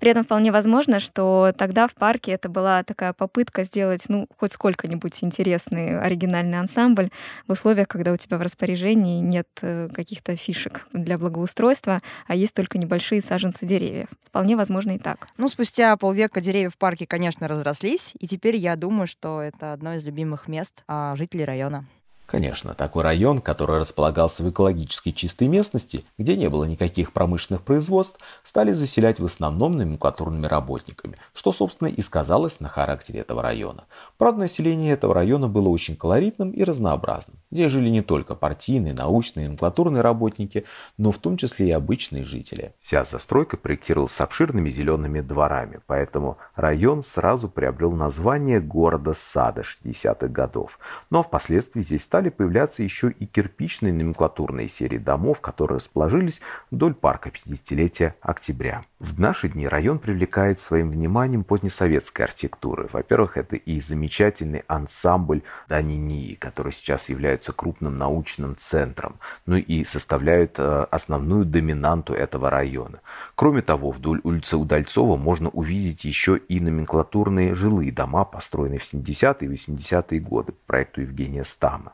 При 0.00 0.10
этом 0.10 0.24
вполне 0.24 0.52
возможно, 0.52 1.00
что 1.00 1.52
тогда 1.56 1.86
в 1.86 1.94
парке 1.94 2.32
это 2.32 2.48
была 2.48 2.82
такая 2.82 3.12
попытка 3.12 3.64
сделать, 3.64 4.04
ну, 4.08 4.26
хоть 4.38 4.52
сколько-нибудь 4.52 5.22
интересный 5.22 6.00
оригинальный 6.00 6.58
ансамбль 6.58 7.10
в 7.46 7.52
условиях, 7.52 7.88
когда 7.88 8.12
у 8.12 8.16
тебя 8.16 8.38
в 8.38 8.42
распоряжении 8.42 8.83
нет 8.92 9.48
э, 9.62 9.88
каких-то 9.88 10.36
фишек 10.36 10.86
для 10.92 11.16
благоустройства, 11.18 11.98
а 12.26 12.34
есть 12.34 12.54
только 12.54 12.78
небольшие 12.78 13.22
саженцы 13.22 13.66
деревьев. 13.66 14.08
Вполне 14.24 14.56
возможно 14.56 14.92
и 14.92 14.98
так. 14.98 15.28
Ну, 15.38 15.48
спустя 15.48 15.96
полвека 15.96 16.40
деревья 16.40 16.68
в 16.68 16.76
парке, 16.76 17.06
конечно, 17.06 17.48
разрослись, 17.48 18.12
и 18.18 18.28
теперь 18.28 18.56
я 18.56 18.76
думаю, 18.76 19.06
что 19.06 19.40
это 19.40 19.72
одно 19.72 19.94
из 19.94 20.04
любимых 20.04 20.48
мест 20.48 20.84
а, 20.86 21.16
жителей 21.16 21.44
района. 21.44 21.86
Конечно, 22.26 22.72
такой 22.72 23.02
район, 23.02 23.40
который 23.40 23.78
располагался 23.78 24.42
в 24.42 24.50
экологически 24.50 25.10
чистой 25.10 25.46
местности, 25.46 26.04
где 26.16 26.36
не 26.36 26.48
было 26.48 26.64
никаких 26.64 27.12
промышленных 27.12 27.62
производств, 27.62 28.18
стали 28.42 28.72
заселять 28.72 29.20
в 29.20 29.24
основном 29.26 29.76
номенклатурными 29.76 30.46
работниками, 30.46 31.18
что, 31.34 31.52
собственно, 31.52 31.88
и 31.88 32.00
сказалось 32.00 32.60
на 32.60 32.68
характере 32.68 33.20
этого 33.20 33.42
района. 33.42 33.84
Правда, 34.16 34.40
население 34.40 34.94
этого 34.94 35.12
района 35.12 35.48
было 35.48 35.68
очень 35.68 35.96
колоритным 35.96 36.50
и 36.50 36.64
разнообразным, 36.64 37.36
где 37.50 37.68
жили 37.68 37.90
не 37.90 38.00
только 38.00 38.34
партийные, 38.34 38.94
научные, 38.94 39.46
номенклатурные 39.46 40.00
работники, 40.00 40.64
но 40.96 41.12
в 41.12 41.18
том 41.18 41.36
числе 41.36 41.68
и 41.68 41.72
обычные 41.72 42.24
жители. 42.24 42.74
Вся 42.80 43.04
застройка 43.04 43.58
проектировалась 43.58 44.12
с 44.12 44.20
обширными 44.22 44.70
зелеными 44.70 45.20
дворами, 45.20 45.80
поэтому 45.86 46.38
район 46.54 47.02
сразу 47.02 47.50
приобрел 47.50 47.92
название 47.92 48.60
города 48.60 49.12
Сада 49.12 49.60
60-х 49.60 50.28
годов. 50.28 50.78
Но 51.10 51.22
впоследствии 51.22 51.82
здесь 51.82 52.13
стали 52.14 52.28
появляться 52.28 52.84
еще 52.84 53.10
и 53.10 53.26
кирпичные 53.26 53.92
номенклатурные 53.92 54.68
серии 54.68 54.98
домов, 54.98 55.40
которые 55.40 55.78
расположились 55.78 56.40
вдоль 56.70 56.94
парка 56.94 57.30
50-летия 57.30 58.14
октября. 58.20 58.84
В 59.04 59.20
наши 59.20 59.50
дни 59.50 59.68
район 59.68 59.98
привлекает 59.98 60.60
своим 60.60 60.90
вниманием 60.90 61.44
позднесоветской 61.44 62.24
архитектуры. 62.24 62.88
Во-первых, 62.90 63.36
это 63.36 63.54
и 63.54 63.78
замечательный 63.78 64.64
ансамбль 64.66 65.42
Данинии, 65.68 66.36
который 66.36 66.72
сейчас 66.72 67.10
является 67.10 67.52
крупным 67.52 67.98
научным 67.98 68.56
центром, 68.56 69.16
ну 69.44 69.56
и 69.56 69.84
составляют 69.84 70.58
э, 70.58 70.86
основную 70.90 71.44
доминанту 71.44 72.14
этого 72.14 72.48
района. 72.48 73.00
Кроме 73.34 73.60
того, 73.60 73.90
вдоль 73.90 74.22
улицы 74.24 74.56
Удальцова 74.56 75.18
можно 75.18 75.50
увидеть 75.50 76.06
еще 76.06 76.38
и 76.38 76.58
номенклатурные 76.58 77.54
жилые 77.54 77.92
дома, 77.92 78.24
построенные 78.24 78.78
в 78.78 78.90
70-е 78.90 79.46
и 79.46 79.54
80-е 79.54 80.20
годы 80.20 80.52
по 80.52 80.58
проекту 80.66 81.02
Евгения 81.02 81.44
Стама. 81.44 81.92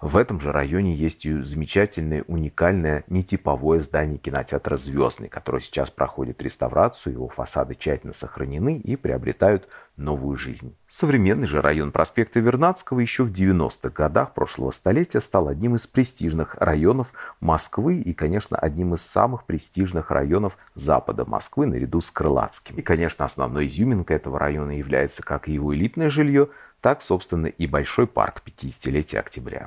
В 0.00 0.16
этом 0.16 0.40
же 0.40 0.52
районе 0.52 0.94
есть 0.94 1.24
и 1.24 1.40
замечательное, 1.42 2.24
уникальное, 2.26 3.04
нетиповое 3.08 3.80
здание 3.80 4.18
кинотеатра 4.18 4.76
«Звездный», 4.76 5.28
которое 5.28 5.60
сейчас 5.60 5.90
проходит 5.90 6.42
реставрацию, 6.42 7.14
его 7.14 7.28
фасады 7.28 7.74
тщательно 7.74 8.12
сохранены 8.12 8.78
и 8.78 8.96
приобретают 8.96 9.68
новую 9.96 10.36
жизнь. 10.36 10.76
Современный 10.88 11.46
же 11.46 11.60
район 11.60 11.90
проспекта 11.90 12.40
Вернадского 12.40 13.00
еще 13.00 13.24
в 13.24 13.32
90-х 13.32 13.88
годах 13.90 14.34
прошлого 14.34 14.70
столетия 14.70 15.20
стал 15.20 15.48
одним 15.48 15.74
из 15.74 15.86
престижных 15.86 16.54
районов 16.56 17.12
Москвы 17.40 17.98
и, 17.98 18.12
конечно, 18.12 18.56
одним 18.56 18.94
из 18.94 19.02
самых 19.02 19.44
престижных 19.44 20.10
районов 20.10 20.56
запада 20.74 21.24
Москвы 21.24 21.66
наряду 21.66 22.00
с 22.00 22.10
Крылатским. 22.10 22.76
И, 22.76 22.82
конечно, 22.82 23.24
основной 23.24 23.66
изюминкой 23.66 24.16
этого 24.16 24.38
района 24.38 24.76
является 24.76 25.22
как 25.22 25.48
его 25.48 25.74
элитное 25.74 26.10
жилье, 26.10 26.48
так, 26.86 27.02
собственно, 27.02 27.48
и 27.48 27.66
большой 27.66 28.06
парк 28.06 28.42
50-летия 28.46 29.18
октября. 29.18 29.64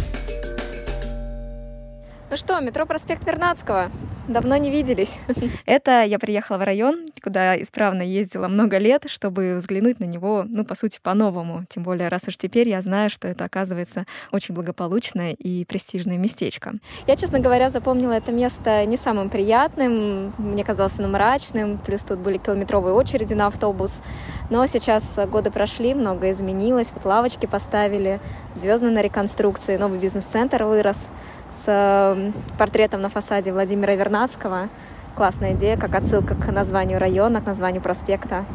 Ну 2.31 2.37
что, 2.37 2.59
метро 2.59 2.85
проспект 2.85 3.25
Вернадского. 3.25 3.91
Давно 4.27 4.55
не 4.57 4.69
виделись. 4.69 5.17
Это 5.65 6.03
я 6.03 6.19
приехала 6.19 6.59
в 6.59 6.63
район, 6.63 7.07
куда 7.23 7.59
исправно 7.59 8.03
ездила 8.03 8.47
много 8.47 8.77
лет, 8.77 9.05
чтобы 9.09 9.55
взглянуть 9.55 9.99
на 9.99 10.03
него, 10.03 10.45
ну, 10.47 10.63
по 10.63 10.75
сути, 10.75 10.99
по-новому. 11.01 11.65
Тем 11.67 11.81
более, 11.81 12.09
раз 12.09 12.27
уж 12.27 12.37
теперь 12.37 12.69
я 12.69 12.83
знаю, 12.83 13.09
что 13.09 13.27
это, 13.27 13.45
оказывается, 13.45 14.05
очень 14.31 14.53
благополучное 14.53 15.31
и 15.31 15.65
престижное 15.65 16.19
местечко. 16.19 16.75
Я, 17.07 17.15
честно 17.15 17.39
говоря, 17.39 17.71
запомнила 17.71 18.11
это 18.11 18.31
место 18.31 18.85
не 18.85 18.97
самым 18.97 19.31
приятным. 19.31 20.31
Мне 20.37 20.63
казалось 20.63 20.99
оно 20.99 21.07
мрачным. 21.07 21.79
Плюс 21.79 22.01
тут 22.01 22.19
были 22.19 22.37
километровые 22.37 22.93
очереди 22.93 23.33
на 23.33 23.47
автобус. 23.47 24.03
Но 24.51 24.67
сейчас 24.67 25.17
годы 25.31 25.49
прошли, 25.49 25.95
многое 25.95 26.33
изменилось. 26.33 26.91
Вот 26.93 27.05
лавочки 27.05 27.47
поставили, 27.47 28.19
звездные 28.53 28.91
на 28.91 29.01
реконструкции, 29.01 29.77
новый 29.77 29.97
бизнес-центр 29.97 30.65
вырос 30.65 31.07
с 31.53 32.31
портретом 32.57 33.01
на 33.01 33.09
фасаде 33.09 33.51
Владимира 33.51 33.95
Вернадского. 33.95 34.69
Классная 35.15 35.53
идея, 35.53 35.77
как 35.77 35.95
отсылка 35.95 36.35
к 36.35 36.51
названию 36.51 36.99
района, 36.99 37.41
к 37.41 37.45
названию 37.45 37.81
проспекта. 37.81 38.45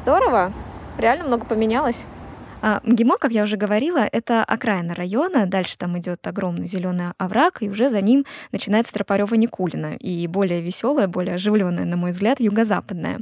Здорово! 0.00 0.52
Реально 0.98 1.24
много 1.24 1.46
поменялось. 1.46 2.06
А 2.62 2.80
МГИМО, 2.84 3.18
как 3.18 3.32
я 3.32 3.42
уже 3.42 3.56
говорила, 3.56 4.08
это 4.10 4.44
окраина 4.44 4.94
района. 4.94 5.46
Дальше 5.46 5.76
там 5.76 5.98
идет 5.98 6.24
огромный 6.28 6.68
зеленый 6.68 7.06
овраг, 7.18 7.60
и 7.60 7.68
уже 7.68 7.90
за 7.90 8.00
ним 8.00 8.24
начинается 8.52 8.92
Тропарева 8.92 9.34
Никулина. 9.34 9.96
И 9.96 10.28
более 10.28 10.62
веселая, 10.62 11.08
более 11.08 11.34
оживленная, 11.34 11.84
на 11.84 11.96
мой 11.96 12.12
взгляд, 12.12 12.38
юго-западная. 12.38 13.18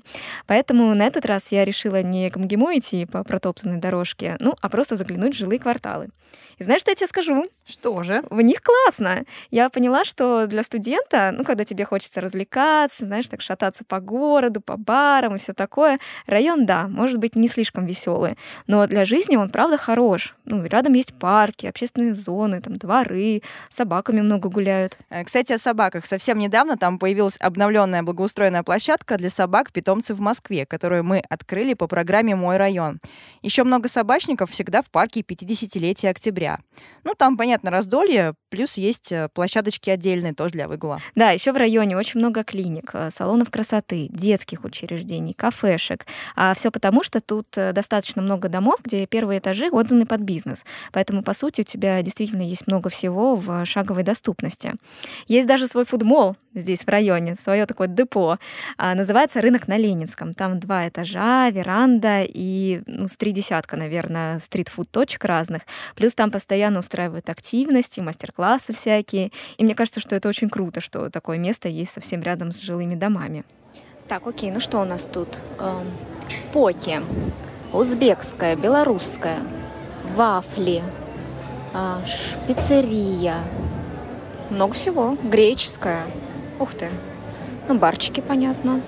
Поэтому 0.47 0.95
на 0.95 1.07
этот 1.07 1.25
раз 1.25 1.51
я 1.53 1.65
решила 1.65 2.03
не 2.03 2.29
к 2.29 2.37
МГИМО 2.37 2.79
идти 2.79 3.07
по 3.07 3.25
протоптанной 3.25 3.79
дорожке, 3.79 4.37
ну, 4.41 4.55
а 4.61 4.69
просто 4.69 4.97
заглянуть 4.97 5.35
в 5.35 5.39
жилые 5.39 5.59
кварталы. 5.59 6.11
И 6.59 6.63
знаешь, 6.63 6.83
что 6.83 6.91
я 6.91 6.95
тебе 6.95 7.07
скажу? 7.07 7.47
Что 7.67 8.03
же? 8.03 8.23
В 8.29 8.41
них 8.43 8.63
классно. 8.63 9.25
Я 9.51 9.71
поняла, 9.71 10.05
что 10.05 10.47
для 10.47 10.63
студента, 10.63 11.35
ну, 11.37 11.43
когда 11.45 11.65
тебе 11.65 11.85
хочется 11.87 12.21
развлекаться, 12.21 13.07
знаешь, 13.07 13.29
так 13.29 13.41
шататься 13.41 13.85
по 13.85 14.01
городу, 14.01 14.61
по 14.61 14.77
барам 14.77 15.37
и 15.37 15.39
все 15.39 15.55
такое, 15.55 15.99
район, 16.27 16.67
да, 16.67 16.87
может 16.87 17.19
быть, 17.19 17.35
не 17.35 17.49
слишком 17.49 17.87
веселый, 17.87 18.37
но 18.67 18.87
для 18.87 19.07
жизни 19.07 19.30
он, 19.37 19.51
правда, 19.51 19.77
хорош. 19.77 20.35
Ну, 20.45 20.65
рядом 20.65 20.95
есть 20.95 21.15
парки, 21.15 21.67
общественные 21.67 22.15
зоны, 22.15 22.61
там, 22.61 22.77
дворы, 22.77 23.43
собаками 23.69 24.21
много 24.21 24.49
гуляют. 24.49 24.99
Э, 25.11 25.25
кстати, 25.25 25.53
о 25.53 25.59
собаках. 25.59 26.07
Совсем 26.07 26.39
недавно 26.39 26.77
там 26.77 26.99
появилась 26.99 27.37
обновленная 27.39 28.03
благоустроенная 28.03 28.63
площадка 28.63 29.17
для 29.17 29.31
собак-питомцев 29.31 30.17
в 30.17 30.21
Москве, 30.21 30.67
которую 30.67 31.05
мы 31.05 31.23
открыли 31.29 31.75
по 31.75 31.87
программе 31.87 32.35
«Мой 32.35 32.57
район». 32.57 32.99
Еще 33.43 33.65
много 33.65 33.89
собачников 33.89 34.51
всегда 34.51 34.83
в 34.83 34.91
парке 34.91 35.21
50-летия 35.21 36.11
октября. 36.11 36.59
Ну, 37.05 37.15
там, 37.17 37.37
понятно, 37.37 37.71
раздолье, 37.71 38.35
плюс 38.49 38.77
есть 38.77 39.13
э, 39.13 39.29
площадочки 39.33 39.91
отдельные 39.91 40.35
тоже 40.35 40.55
для 40.55 40.69
выгула. 40.69 41.01
Да, 41.15 41.31
еще 41.31 41.53
в 41.53 41.57
районе 41.57 41.97
очень 41.97 42.21
много 42.21 42.43
клиник, 42.43 42.91
э, 42.95 43.11
салонов 43.11 43.51
красоты, 43.51 44.09
детских 44.11 44.65
учреждений, 44.65 45.35
кафешек. 45.35 46.07
А 46.35 46.55
все 46.55 46.71
потому, 46.71 47.05
что 47.05 47.21
тут 47.21 47.47
достаточно 47.51 48.23
много 48.23 48.49
домов, 48.49 48.81
где 48.83 49.07
первые 49.07 49.20
этажи 49.39 49.69
отданы 49.71 50.07
под 50.07 50.21
бизнес. 50.21 50.65
Поэтому, 50.93 51.23
по 51.23 51.35
сути, 51.35 51.61
у 51.61 51.65
тебя 51.65 52.01
действительно 52.03 52.43
есть 52.43 52.67
много 52.67 52.91
всего 52.91 53.37
в 53.37 53.65
шаговой 53.65 54.03
доступности. 54.03 54.75
Есть 55.27 55.47
даже 55.47 55.67
свой 55.67 55.85
фудмол 55.85 56.37
здесь 56.55 56.81
в 56.81 56.89
районе, 56.89 57.37
свое 57.37 57.67
такое 57.67 57.89
депо. 57.89 58.37
А, 58.77 58.95
называется 58.95 59.41
«Рынок 59.41 59.69
на 59.69 59.77
Ленинском». 59.77 60.33
Там 60.33 60.59
два 60.59 60.89
этажа, 60.89 61.49
веранда 61.51 62.23
и 62.27 62.83
ну, 62.87 63.09
с 63.09 63.17
три 63.17 63.33
десятка, 63.33 63.77
наверное, 63.77 64.41
стритфуд-точек 64.41 65.25
разных. 65.25 65.63
Плюс 65.95 66.15
там 66.15 66.31
постоянно 66.31 66.81
устраивают 66.81 67.29
активности, 67.29 68.01
мастер-классы 68.01 68.73
всякие. 68.73 69.31
И 69.59 69.65
мне 69.65 69.75
кажется, 69.75 70.01
что 70.01 70.17
это 70.17 70.29
очень 70.29 70.51
круто, 70.51 70.81
что 70.81 71.11
такое 71.11 71.39
место 71.39 71.69
есть 71.69 71.93
совсем 71.93 72.23
рядом 72.23 72.53
с 72.53 72.61
жилыми 72.61 72.95
домами. 72.95 73.45
Так, 74.09 74.27
окей, 74.27 74.51
ну 74.51 74.59
что 74.59 74.81
у 74.81 74.85
нас 74.85 75.03
тут? 75.03 75.41
Эм, 75.61 75.87
поки, 76.53 77.01
узбекская, 77.73 78.57
белорусская, 78.57 79.39
вафли, 80.17 80.83
э, 81.73 81.97
пиццерия, 82.47 83.37
много 84.51 84.75
всего, 84.75 85.17
греческая. 85.23 86.07
Ух 86.59 86.75
ты. 86.75 86.89
Ну, 87.69 87.79
барчики, 87.79 88.21
понятно. 88.21 88.81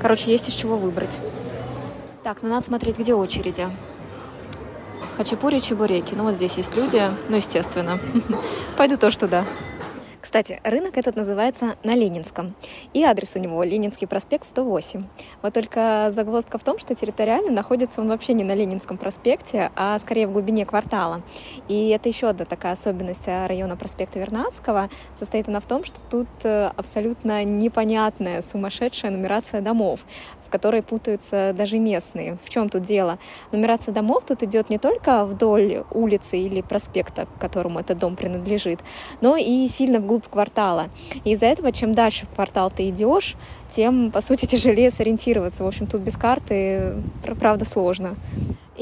Короче, 0.00 0.30
есть 0.30 0.48
из 0.48 0.54
чего 0.54 0.76
выбрать. 0.76 1.18
Так, 2.22 2.38
ну 2.42 2.48
надо 2.48 2.64
смотреть, 2.64 2.98
где 2.98 3.14
очереди. 3.14 3.68
Хачапури, 5.16 5.58
чебуреки. 5.58 6.14
Ну 6.14 6.24
вот 6.24 6.34
здесь 6.34 6.54
есть 6.54 6.74
люди, 6.76 7.02
ну 7.28 7.36
естественно. 7.36 7.98
Пойду 8.76 8.96
тоже 8.96 9.18
туда. 9.18 9.44
Кстати, 10.20 10.60
рынок 10.64 10.98
этот 10.98 11.16
называется 11.16 11.76
на 11.82 11.94
Ленинском. 11.94 12.54
И 12.92 13.02
адрес 13.02 13.36
у 13.36 13.38
него 13.38 13.62
Ленинский 13.62 14.06
проспект 14.06 14.46
108. 14.46 15.04
Вот 15.42 15.54
только 15.54 16.10
загвоздка 16.12 16.58
в 16.58 16.64
том, 16.64 16.78
что 16.78 16.94
территориально 16.94 17.50
находится 17.50 18.00
он 18.00 18.08
вообще 18.08 18.34
не 18.34 18.44
на 18.44 18.54
Ленинском 18.54 18.98
проспекте, 18.98 19.70
а 19.76 19.98
скорее 19.98 20.26
в 20.26 20.32
глубине 20.32 20.66
квартала. 20.66 21.22
И 21.68 21.88
это 21.88 22.08
еще 22.08 22.28
одна 22.28 22.44
такая 22.44 22.74
особенность 22.74 23.26
района 23.26 23.76
проспекта 23.76 24.18
Вернадского. 24.18 24.90
Состоит 25.18 25.48
она 25.48 25.60
в 25.60 25.66
том, 25.66 25.84
что 25.84 26.00
тут 26.10 26.28
э, 26.42 26.70
абсолютно 26.76 27.42
непонятная, 27.44 28.42
сумасшедшая 28.42 29.10
нумерация 29.10 29.60
домов 29.62 30.00
в 30.50 30.52
которой 30.52 30.82
путаются 30.82 31.54
даже 31.56 31.78
местные. 31.78 32.36
В 32.44 32.50
чем 32.50 32.68
тут 32.68 32.82
дело? 32.82 33.20
Нумерация 33.52 33.94
домов 33.94 34.24
тут 34.26 34.42
идет 34.42 34.68
не 34.68 34.78
только 34.78 35.24
вдоль 35.24 35.84
улицы 35.92 36.38
или 36.38 36.60
проспекта, 36.60 37.26
к 37.26 37.40
которому 37.40 37.78
этот 37.78 37.98
дом 37.98 38.16
принадлежит, 38.16 38.80
но 39.20 39.36
и 39.36 39.68
сильно 39.68 40.00
вглубь 40.00 40.26
квартала. 40.28 40.88
И 41.22 41.30
из-за 41.34 41.46
этого, 41.46 41.70
чем 41.70 41.94
дальше 41.94 42.26
в 42.26 42.34
квартал 42.34 42.68
ты 42.68 42.88
идешь, 42.88 43.36
тем, 43.68 44.10
по 44.10 44.20
сути, 44.20 44.46
тяжелее 44.46 44.90
сориентироваться. 44.90 45.62
В 45.62 45.68
общем, 45.68 45.86
тут 45.86 46.00
без 46.00 46.16
карты, 46.16 46.94
правда, 47.22 47.64
сложно. 47.64 48.16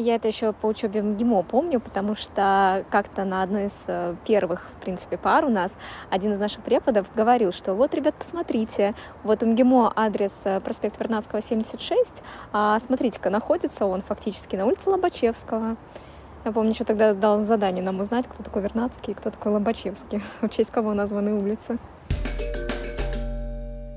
Я 0.01 0.15
это 0.15 0.29
еще 0.29 0.53
по 0.53 0.67
учебе 0.67 1.03
в 1.03 1.05
МГИМО 1.07 1.43
помню, 1.43 1.81
потому 1.81 2.15
что 2.15 2.85
как-то 2.89 3.25
на 3.25 3.43
одной 3.43 3.65
из 3.65 3.83
э, 3.89 4.15
первых, 4.25 4.69
в 4.79 4.81
принципе, 4.81 5.19
пар 5.19 5.45
у 5.45 5.49
нас 5.49 5.77
один 6.09 6.33
из 6.35 6.39
наших 6.39 6.63
преподов 6.63 7.09
говорил, 7.17 7.51
что 7.51 7.75
вот, 7.75 7.95
ребят, 7.95 8.15
посмотрите, 8.15 8.95
вот 9.25 9.43
МГИМО 9.43 9.93
адрес 9.97 10.43
э, 10.45 10.61
проспект 10.61 11.01
Вернадского, 11.01 11.43
76, 11.43 12.23
а 12.53 12.79
смотрите-ка, 12.79 13.29
находится 13.29 13.87
он 13.87 14.03
фактически 14.03 14.55
на 14.55 14.67
улице 14.67 14.89
Лобачевского. 14.89 15.77
Я 16.45 16.53
помню, 16.53 16.75
что 16.75 16.85
тогда 16.85 17.13
дал 17.13 17.43
задание 17.43 17.83
нам 17.83 17.99
узнать, 17.99 18.29
кто 18.29 18.45
такой 18.45 18.63
Вернадский 18.63 19.15
и 19.15 19.17
кто 19.17 19.31
такой 19.31 19.51
Лобачевский, 19.51 20.23
в 20.43 20.49
честь 20.49 20.71
кого 20.71 20.95
названы 20.95 21.35
улицы. 21.35 21.77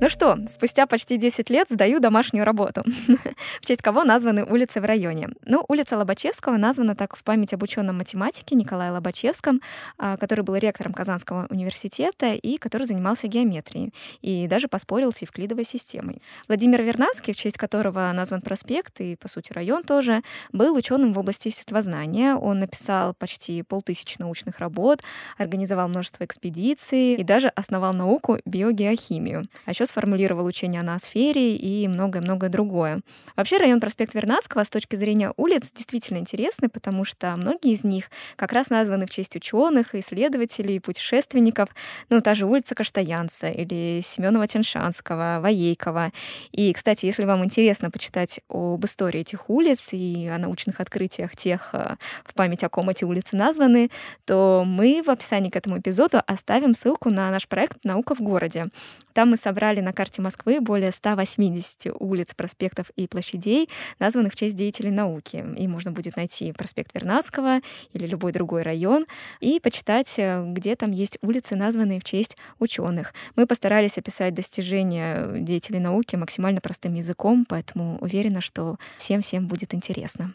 Ну 0.02 0.10
что, 0.10 0.36
спустя 0.50 0.88
почти 0.88 1.18
10 1.18 1.52
лет 1.52 1.70
сдаю 1.70 2.00
домашнюю 2.00 2.44
работу. 2.44 2.84
в 3.62 3.66
честь 3.68 3.84
кого 3.84 4.04
названы 4.04 4.44
улицы 4.44 4.82
в 4.82 4.86
районе? 4.86 5.30
Ну, 5.46 5.64
улица 5.68 5.96
Лобачевского 5.96 6.58
названа 6.58 6.96
так 6.96 7.16
в 7.16 7.24
память 7.24 7.54
об 7.54 7.62
ученом 7.62 8.00
математике 8.00 8.56
Николае 8.56 8.90
Лобачевском, 8.90 9.62
а, 10.00 10.18
который 10.18 10.44
был 10.44 10.56
ректором 10.56 10.94
Казанского 10.94 11.46
университета 11.52 12.34
и 12.34 12.58
который 12.58 12.88
занимался 12.88 13.28
геометрией 13.28 13.94
и 14.24 14.48
даже 14.48 14.68
поспорил 14.68 15.12
с 15.12 15.20
Евклидовой 15.20 15.66
системой. 15.66 16.24
Владимир 16.48 16.82
Вернадский, 16.82 17.34
в 17.34 17.38
честь 17.38 17.60
которого 17.60 18.12
назван 18.12 18.42
проспект 18.42 19.02
и, 19.02 19.16
по 19.16 19.28
сути, 19.28 19.54
район 19.54 19.84
тоже, 19.84 20.24
был 20.52 20.76
ученым 20.76 21.14
в 21.14 21.20
области 21.20 21.50
естествознания. 21.50 22.36
Он 22.36 22.58
написал 22.58 23.14
почти 23.14 23.62
полтысячи 23.62 24.16
научных 24.18 24.58
работ, 24.58 25.04
организовал 25.38 25.90
множество 25.90 26.24
экспедиций 26.26 27.14
и 27.14 27.24
даже 27.24 27.50
основал 27.50 27.94
науку 27.94 28.40
биогеохимию. 28.46 29.46
А 29.66 29.70
еще 29.70 29.86
сформулировал 29.92 30.46
учение 30.46 30.82
о 30.82 30.84
ноосфере 30.84 31.56
и 31.56 31.88
многое-многое 31.88 32.50
другое. 32.50 33.02
Вообще 33.36 33.58
район 33.58 33.80
проспект 33.80 34.14
Вернадского 34.14 34.64
с 34.64 34.70
точки 34.70 34.96
зрения 34.96 35.34
улиц 35.38 35.72
действительно 35.74 36.18
интересный, 36.18 36.70
потому 36.70 37.06
что 37.06 37.36
многие 37.36 37.74
из 37.74 37.84
них 37.84 38.06
как 38.36 38.54
раз 38.54 38.70
названы 38.70 39.06
в 39.06 39.10
честь 39.10 39.36
ученых, 39.36 39.94
исследователей, 39.96 40.80
путешественников. 40.80 41.70
Ну, 42.10 42.22
та 42.22 42.36
же 42.36 42.46
улица 42.46 42.74
Каштаянца 42.76 43.50
или 43.50 44.02
Семенова 44.02 44.48
Теншанского, 44.48 45.40
Воейкова. 45.42 46.12
И, 46.52 46.72
кстати, 46.74 47.06
если 47.06 47.26
вам 47.26 47.44
интересно 47.44 47.92
почитать 47.92 48.40
об 48.50 48.84
истории 48.86 49.22
этих 49.22 49.50
улиц 49.50 49.90
и 49.92 50.28
о 50.28 50.38
научных 50.38 50.80
открытиях 50.80 51.36
тех, 51.36 51.70
э, 51.74 51.96
в 52.24 52.34
память 52.34 52.64
о 52.64 52.70
ком 52.70 52.90
эти 52.90 53.04
улицы 53.04 53.36
названы, 53.36 53.90
то 54.26 54.64
мы 54.66 55.04
в 55.06 55.10
описании 55.10 55.50
к 55.50 55.56
этому 55.56 55.80
эпизоду 55.80 56.22
оставим 56.26 56.74
ссылку 56.74 57.10
на 57.10 57.30
наш 57.30 57.48
проект 57.48 57.84
«Наука 57.84 58.16
в 58.16 58.22
городе». 58.22 58.68
Там 59.14 59.32
мы 59.32 59.38
собрали 59.38 59.81
на 59.82 59.94
карте 59.94 60.22
Москвы 60.22 60.62
более 60.62 60.92
180 60.92 61.88
улиц, 62.00 62.34
проспектов 62.34 62.92
и 62.96 63.08
площадей, 63.08 63.70
названных 64.00 64.34
в 64.34 64.36
честь 64.36 64.56
деятелей 64.56 64.92
науки. 64.92 65.46
И 65.58 65.68
можно 65.68 65.92
будет 65.92 66.16
найти 66.16 66.52
проспект 66.52 66.94
Вернадского 66.94 67.60
или 67.94 68.08
любой 68.08 68.32
другой 68.32 68.62
район 68.62 69.06
и 69.40 69.60
почитать, 69.60 70.14
э, 70.18 70.44
где 70.48 70.76
там 70.76 70.92
есть 70.92 71.18
улицы, 71.22 71.56
названные 71.56 72.00
в 72.00 72.04
честь 72.04 72.38
ученых. 72.60 73.14
Мы 73.36 73.48
постарались 73.48 73.98
описать 73.98 74.34
достижения 74.34 75.40
деятелей 75.40 75.80
науки 75.80 76.16
максимально 76.16 76.62
простым 76.62 76.94
языком, 76.94 77.46
поэтому 77.48 77.98
уверена, 78.00 78.42
что 78.42 78.78
всем-всем 78.98 79.48
будет 79.48 79.74
интересно. 79.74 80.34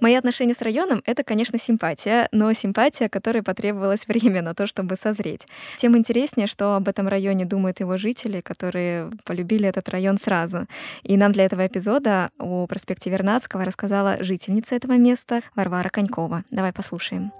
Мои 0.00 0.14
отношения 0.14 0.54
с 0.54 0.62
районом— 0.62 1.02
это, 1.06 1.22
конечно, 1.22 1.58
симпатия, 1.58 2.28
но 2.32 2.52
симпатия, 2.54 3.10
которой 3.10 3.42
потребовалось 3.42 4.06
время 4.08 4.40
на 4.40 4.54
то, 4.54 4.66
чтобы 4.66 4.96
созреть. 4.96 5.46
Тем 5.76 5.96
интереснее, 5.96 6.46
что 6.46 6.74
об 6.74 6.88
этом 6.88 7.06
районе 7.06 7.44
думают 7.44 7.80
его 7.80 7.98
жители, 7.98 8.40
которые 8.40 9.10
полюбили 9.24 9.68
этот 9.68 9.88
район 9.90 10.16
сразу. 10.16 10.66
И 11.02 11.16
нам 11.16 11.32
для 11.32 11.44
этого 11.44 11.66
эпизода 11.66 12.30
о 12.38 12.66
проспекте 12.66 13.10
Вернадского 13.10 13.64
рассказала 13.64 14.22
жительница 14.22 14.74
этого 14.74 14.96
места 14.96 15.42
Варвара 15.54 15.90
Конькова. 15.90 16.44
Давай 16.50 16.72
послушаем. 16.72 17.32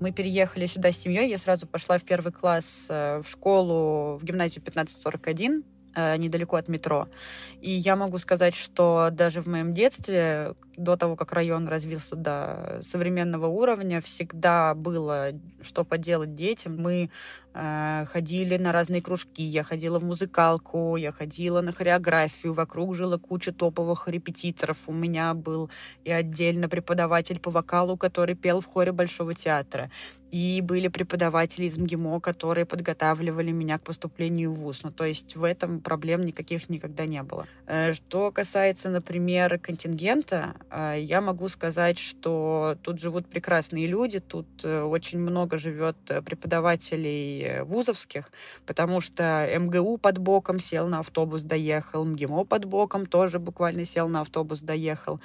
Мы 0.00 0.12
переехали 0.12 0.64
сюда 0.64 0.92
с 0.92 0.96
семьей. 0.96 1.28
Я 1.28 1.36
сразу 1.36 1.66
пошла 1.66 1.98
в 1.98 2.04
первый 2.04 2.32
класс 2.32 2.86
э, 2.88 3.20
в 3.22 3.28
школу, 3.28 4.16
в 4.16 4.24
гимназию 4.24 4.62
1541 4.62 5.62
э, 5.94 6.16
недалеко 6.16 6.56
от 6.56 6.68
метро. 6.68 7.08
И 7.60 7.70
я 7.70 7.96
могу 7.96 8.18
сказать, 8.18 8.54
что 8.54 9.10
даже 9.12 9.42
в 9.42 9.46
моем 9.46 9.74
детстве, 9.74 10.54
до 10.80 10.96
того, 10.96 11.16
как 11.16 11.32
район 11.32 11.68
развился 11.68 12.16
до 12.16 12.80
современного 12.82 13.46
уровня, 13.46 14.00
всегда 14.00 14.74
было 14.74 15.32
что 15.62 15.84
поделать 15.84 16.34
детям. 16.34 16.76
Мы 16.78 17.10
э, 17.54 18.04
ходили 18.10 18.56
на 18.56 18.72
разные 18.72 19.02
кружки, 19.02 19.42
я 19.42 19.62
ходила 19.62 19.98
в 19.98 20.04
музыкалку, 20.04 20.96
я 20.96 21.12
ходила 21.12 21.60
на 21.60 21.72
хореографию, 21.72 22.52
вокруг 22.52 22.94
жила 22.94 23.18
куча 23.18 23.52
топовых 23.52 24.08
репетиторов. 24.08 24.78
У 24.86 24.92
меня 24.92 25.34
был 25.34 25.70
и 26.04 26.10
отдельно 26.10 26.68
преподаватель 26.68 27.38
по 27.40 27.50
вокалу, 27.50 27.96
который 27.96 28.34
пел 28.34 28.60
в 28.60 28.66
хоре 28.66 28.92
Большого 28.92 29.34
театра. 29.34 29.90
И 30.30 30.60
были 30.60 30.86
преподаватели 30.88 31.64
из 31.64 31.76
МГИМО, 31.76 32.20
которые 32.20 32.64
подготавливали 32.64 33.50
меня 33.50 33.78
к 33.78 33.82
поступлению 33.82 34.52
в 34.52 34.58
ВУЗ. 34.58 34.80
Ну, 34.84 34.92
то 34.92 35.04
есть 35.04 35.34
в 35.34 35.42
этом 35.42 35.80
проблем 35.80 36.24
никаких 36.24 36.68
никогда 36.68 37.04
не 37.06 37.22
было. 37.22 37.46
Э, 37.66 37.92
что 37.92 38.30
касается, 38.30 38.90
например, 38.90 39.58
контингента, 39.58 40.54
я 40.70 41.20
могу 41.20 41.48
сказать, 41.48 41.98
что 41.98 42.76
тут 42.82 43.00
живут 43.00 43.26
прекрасные 43.26 43.86
люди, 43.86 44.20
тут 44.20 44.46
э, 44.62 44.82
очень 44.82 45.18
много 45.18 45.56
живет 45.56 45.96
преподавателей 46.24 47.62
вузовских, 47.62 48.30
потому 48.66 49.00
что 49.00 49.48
МГУ 49.58 49.98
под 49.98 50.18
боком 50.18 50.60
сел 50.60 50.86
на 50.88 51.00
автобус, 51.00 51.42
доехал, 51.42 52.04
МГИМО 52.04 52.44
под 52.44 52.64
боком 52.64 53.06
тоже 53.06 53.38
буквально 53.38 53.84
сел 53.84 54.08
на 54.08 54.20
автобус, 54.20 54.60
доехал. 54.60 55.20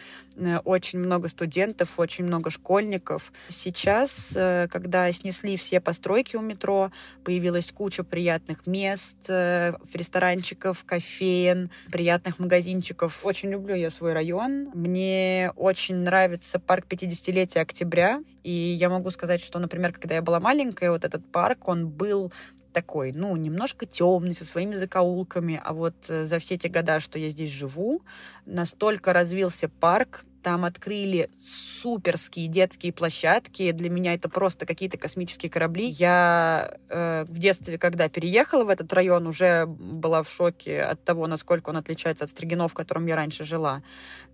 Очень 0.63 0.99
много 0.99 1.27
студентов, 1.27 1.99
очень 1.99 2.25
много 2.25 2.49
школьников. 2.49 3.31
Сейчас, 3.49 4.31
когда 4.33 5.11
снесли 5.11 5.57
все 5.57 5.79
постройки 5.79 6.35
у 6.35 6.41
метро, 6.41 6.91
появилась 7.23 7.71
куча 7.71 8.03
приятных 8.03 8.65
мест, 8.67 9.29
э, 9.29 9.73
ресторанчиков, 9.93 10.83
кофеен, 10.85 11.69
приятных 11.91 12.39
магазинчиков. 12.39 13.25
Очень 13.25 13.51
люблю 13.51 13.75
я 13.75 13.89
свой 13.89 14.13
район. 14.13 14.71
Мне 14.73 15.34
очень 15.55 15.97
нравится 15.97 16.59
парк 16.59 16.85
50-летия 16.89 17.61
октября. 17.61 18.23
И 18.43 18.51
я 18.51 18.89
могу 18.89 19.09
сказать, 19.09 19.41
что, 19.41 19.59
например, 19.59 19.93
когда 19.93 20.15
я 20.15 20.21
была 20.21 20.39
маленькая, 20.39 20.91
вот 20.91 21.03
этот 21.05 21.25
парк, 21.31 21.67
он 21.67 21.87
был 21.87 22.31
такой, 22.75 23.13
ну, 23.13 23.35
немножко 23.37 23.85
темный, 23.85 24.33
со 24.33 24.45
своими 24.45 24.75
закоулками. 24.75 25.61
А 25.63 25.73
вот 25.73 25.95
э, 26.09 26.25
за 26.25 26.39
все 26.39 26.57
те 26.57 26.67
года, 26.67 26.99
что 26.99 27.17
я 27.17 27.29
здесь 27.29 27.49
живу, 27.49 28.01
настолько 28.45 29.13
развился 29.13 29.69
парк, 29.69 30.25
там 30.45 30.63
открыли 30.63 31.31
суперские 31.35 32.47
детские 32.47 32.93
площадки. 32.93 33.71
Для 33.71 33.89
меня 33.89 34.13
это 34.13 34.29
просто 34.29 34.67
какие-то 34.67 34.95
космические 34.95 35.49
корабли. 35.49 35.87
Я 35.87 36.77
э, 36.87 37.25
в 37.27 37.39
детстве, 37.39 37.79
когда 37.79 38.09
переехала 38.09 38.63
в 38.63 38.69
этот 38.69 38.93
район, 38.93 39.25
уже 39.25 39.65
была 39.65 40.21
в 40.21 40.29
шоке 40.29 40.83
от 40.83 41.03
того, 41.03 41.25
насколько 41.25 41.71
он 41.71 41.77
отличается 41.77 42.25
от 42.25 42.29
Строгино, 42.29 42.67
в 42.67 42.75
котором 42.75 43.07
я 43.07 43.15
раньше 43.15 43.43
жила. 43.43 43.81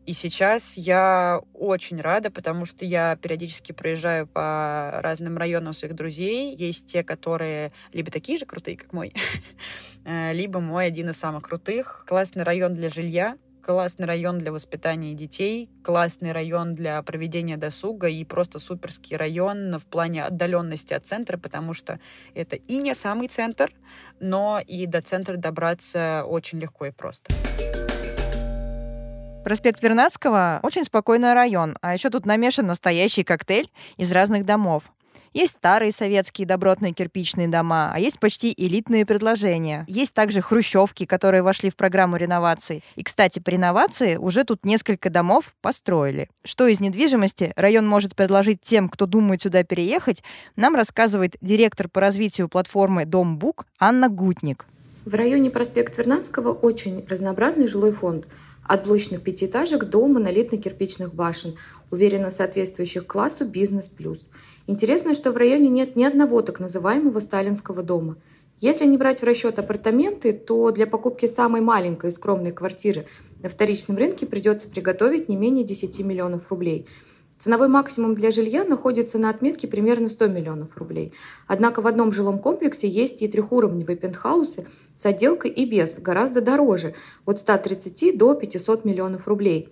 И 0.06 0.12
сейчас 0.12 0.76
я 0.76 1.40
очень 1.54 2.02
рада, 2.02 2.30
потому 2.30 2.66
что 2.66 2.84
я 2.84 3.16
периодически 3.16 3.72
проезжаю 3.72 4.28
по 4.28 5.00
разным 5.02 5.38
районам 5.38 5.72
своих 5.72 5.96
друзей. 5.96 6.54
Есть 6.58 6.88
те, 6.88 7.06
которые 7.06 7.72
либо 7.94 8.12
такие 8.12 8.38
же 8.38 8.46
крутые, 8.46 8.76
как 8.76 8.92
мой, 8.92 9.14
э, 10.04 10.34
либо 10.34 10.60
мой 10.60 10.88
один 10.88 11.12
из 11.12 11.18
самых 11.18 11.44
крутых. 11.44 12.04
Классный 12.06 12.44
район 12.44 12.76
для 12.76 12.90
жилья, 12.90 13.38
классный 13.62 14.06
район 14.06 14.40
для 14.40 14.52
воспитания 14.52 15.14
детей, 15.14 15.70
классный 15.84 16.32
район 16.32 16.76
для 16.76 17.02
проведения 17.04 17.58
досуга 17.58 18.08
и 18.08 18.26
просто 18.26 18.60
суперский 18.60 19.16
район 19.16 19.78
в 19.78 19.86
плане 19.86 20.26
отдаленности 20.26 20.94
от 20.94 21.06
центра, 21.06 21.38
потому 21.38 21.74
что 21.74 22.00
это 22.34 22.56
и 22.56 22.78
не 22.78 22.94
самый 22.94 23.28
центр, 23.28 23.72
но 24.20 24.60
и 24.60 24.86
до 24.86 25.02
центра 25.02 25.38
добраться 25.38 26.24
очень 26.26 26.60
легко 26.60 26.88
и 26.88 26.92
просто. 26.92 27.34
Проспект 29.44 29.82
Вернадского— 29.82 30.60
очень 30.64 30.84
спокойный 30.84 31.34
район, 31.34 31.76
а 31.82 31.94
еще 31.94 32.10
тут 32.10 32.26
намешан 32.26 32.68
настоящий 32.68 33.24
коктейль 33.24 33.72
из 33.98 34.12
разных 34.12 34.46
домов. 34.46 34.92
Есть 35.34 35.54
старые 35.54 35.94
советские 35.94 36.46
добротные 36.46 36.92
кирпичные 36.92 37.48
дома, 37.48 37.92
а 37.94 38.00
есть 38.00 38.20
почти 38.20 38.54
элитные 38.56 39.06
предложения. 39.06 39.86
Есть 39.88 40.14
также 40.14 40.42
хрущевки, 40.42 41.06
которые 41.06 41.42
вошли 41.42 41.70
в 41.70 41.78
программу 41.78 42.18
реноваций. 42.18 42.84
И, 42.98 43.04
кстати, 43.04 43.40
по 43.40 43.50
реновации 43.50 44.18
уже 44.18 44.44
тут 44.44 44.66
несколько 44.66 45.10
домов 45.10 45.54
построили. 45.62 46.30
Что 46.44 46.68
из 46.68 46.82
недвижимости 46.82 47.54
район 47.56 47.88
может 47.88 48.14
предложить 48.14 48.60
тем, 48.62 48.90
кто 48.90 49.06
думает 49.06 49.42
сюда 49.42 49.64
переехать, 49.64 50.22
нам 50.58 50.76
рассказывает 50.76 51.38
директор 51.40 51.88
по 51.88 52.02
развитию 52.02 52.50
платформы 52.50 53.06
«Дом 53.06 53.38
Бук» 53.38 53.66
Анна 53.80 54.10
Гутник. 54.10 54.66
В 55.06 55.16
районе 55.16 55.50
проспект 55.50 55.98
Вернадского 55.98 56.52
очень 56.52 57.06
разнообразный 57.08 57.70
жилой 57.70 57.94
фонд. 57.94 58.28
От 58.64 58.86
блочных 58.86 59.22
пятиэтажек 59.22 59.86
до 59.86 60.06
монолитно-кирпичных 60.08 61.16
башен, 61.16 61.56
уверенно 61.90 62.32
соответствующих 62.32 63.08
классу 63.08 63.46
«Бизнес 63.46 63.88
плюс». 63.88 64.20
Интересно, 64.68 65.14
что 65.14 65.32
в 65.32 65.38
районе 65.38 65.70
нет 65.70 65.96
ни 65.96 66.04
одного 66.04 66.42
так 66.42 66.60
называемого 66.60 67.20
сталинского 67.20 67.84
дома. 67.84 68.18
Если 68.60 68.86
не 68.86 68.98
брать 68.98 69.22
в 69.22 69.24
расчет 69.24 69.58
апартаменты, 69.58 70.34
то 70.34 70.72
для 70.72 70.86
покупки 70.86 71.26
самой 71.26 71.62
маленькой 71.62 72.12
и 72.12 72.14
скромной 72.14 72.52
квартиры 72.52 73.08
на 73.42 73.50
вторичном 73.50 73.98
рынке 73.98 74.26
придется 74.26 74.70
приготовить 74.70 75.30
не 75.30 75.36
менее 75.36 75.64
10 75.64 76.00
миллионов 76.06 76.50
рублей– 76.52 76.88
Ценовой 77.42 77.70
максимум 77.70 78.14
для 78.14 78.30
жилья 78.30 78.64
находится 78.66 79.18
на 79.18 79.32
отметке 79.32 79.68
примерно 79.68 80.10
100 80.10 80.28
миллионов 80.28 80.78
рублей. 80.78 81.12
Однако 81.48 81.82
в 81.82 81.88
одном 81.88 82.12
жилом 82.12 82.38
комплексе 82.38 82.88
есть 82.88 83.24
и 83.24 83.28
трехуровневые 83.28 83.98
пентхаусы 83.98 84.68
с 84.96 85.04
отделкой 85.08 85.50
и 85.50 85.66
без, 85.66 85.98
гораздо 85.98 86.42
дороже, 86.42 86.94
от 87.26 87.40
130 87.40 88.16
до 88.16 88.36
500 88.36 88.86
миллионов 88.86 89.28
рублей. 89.28 89.70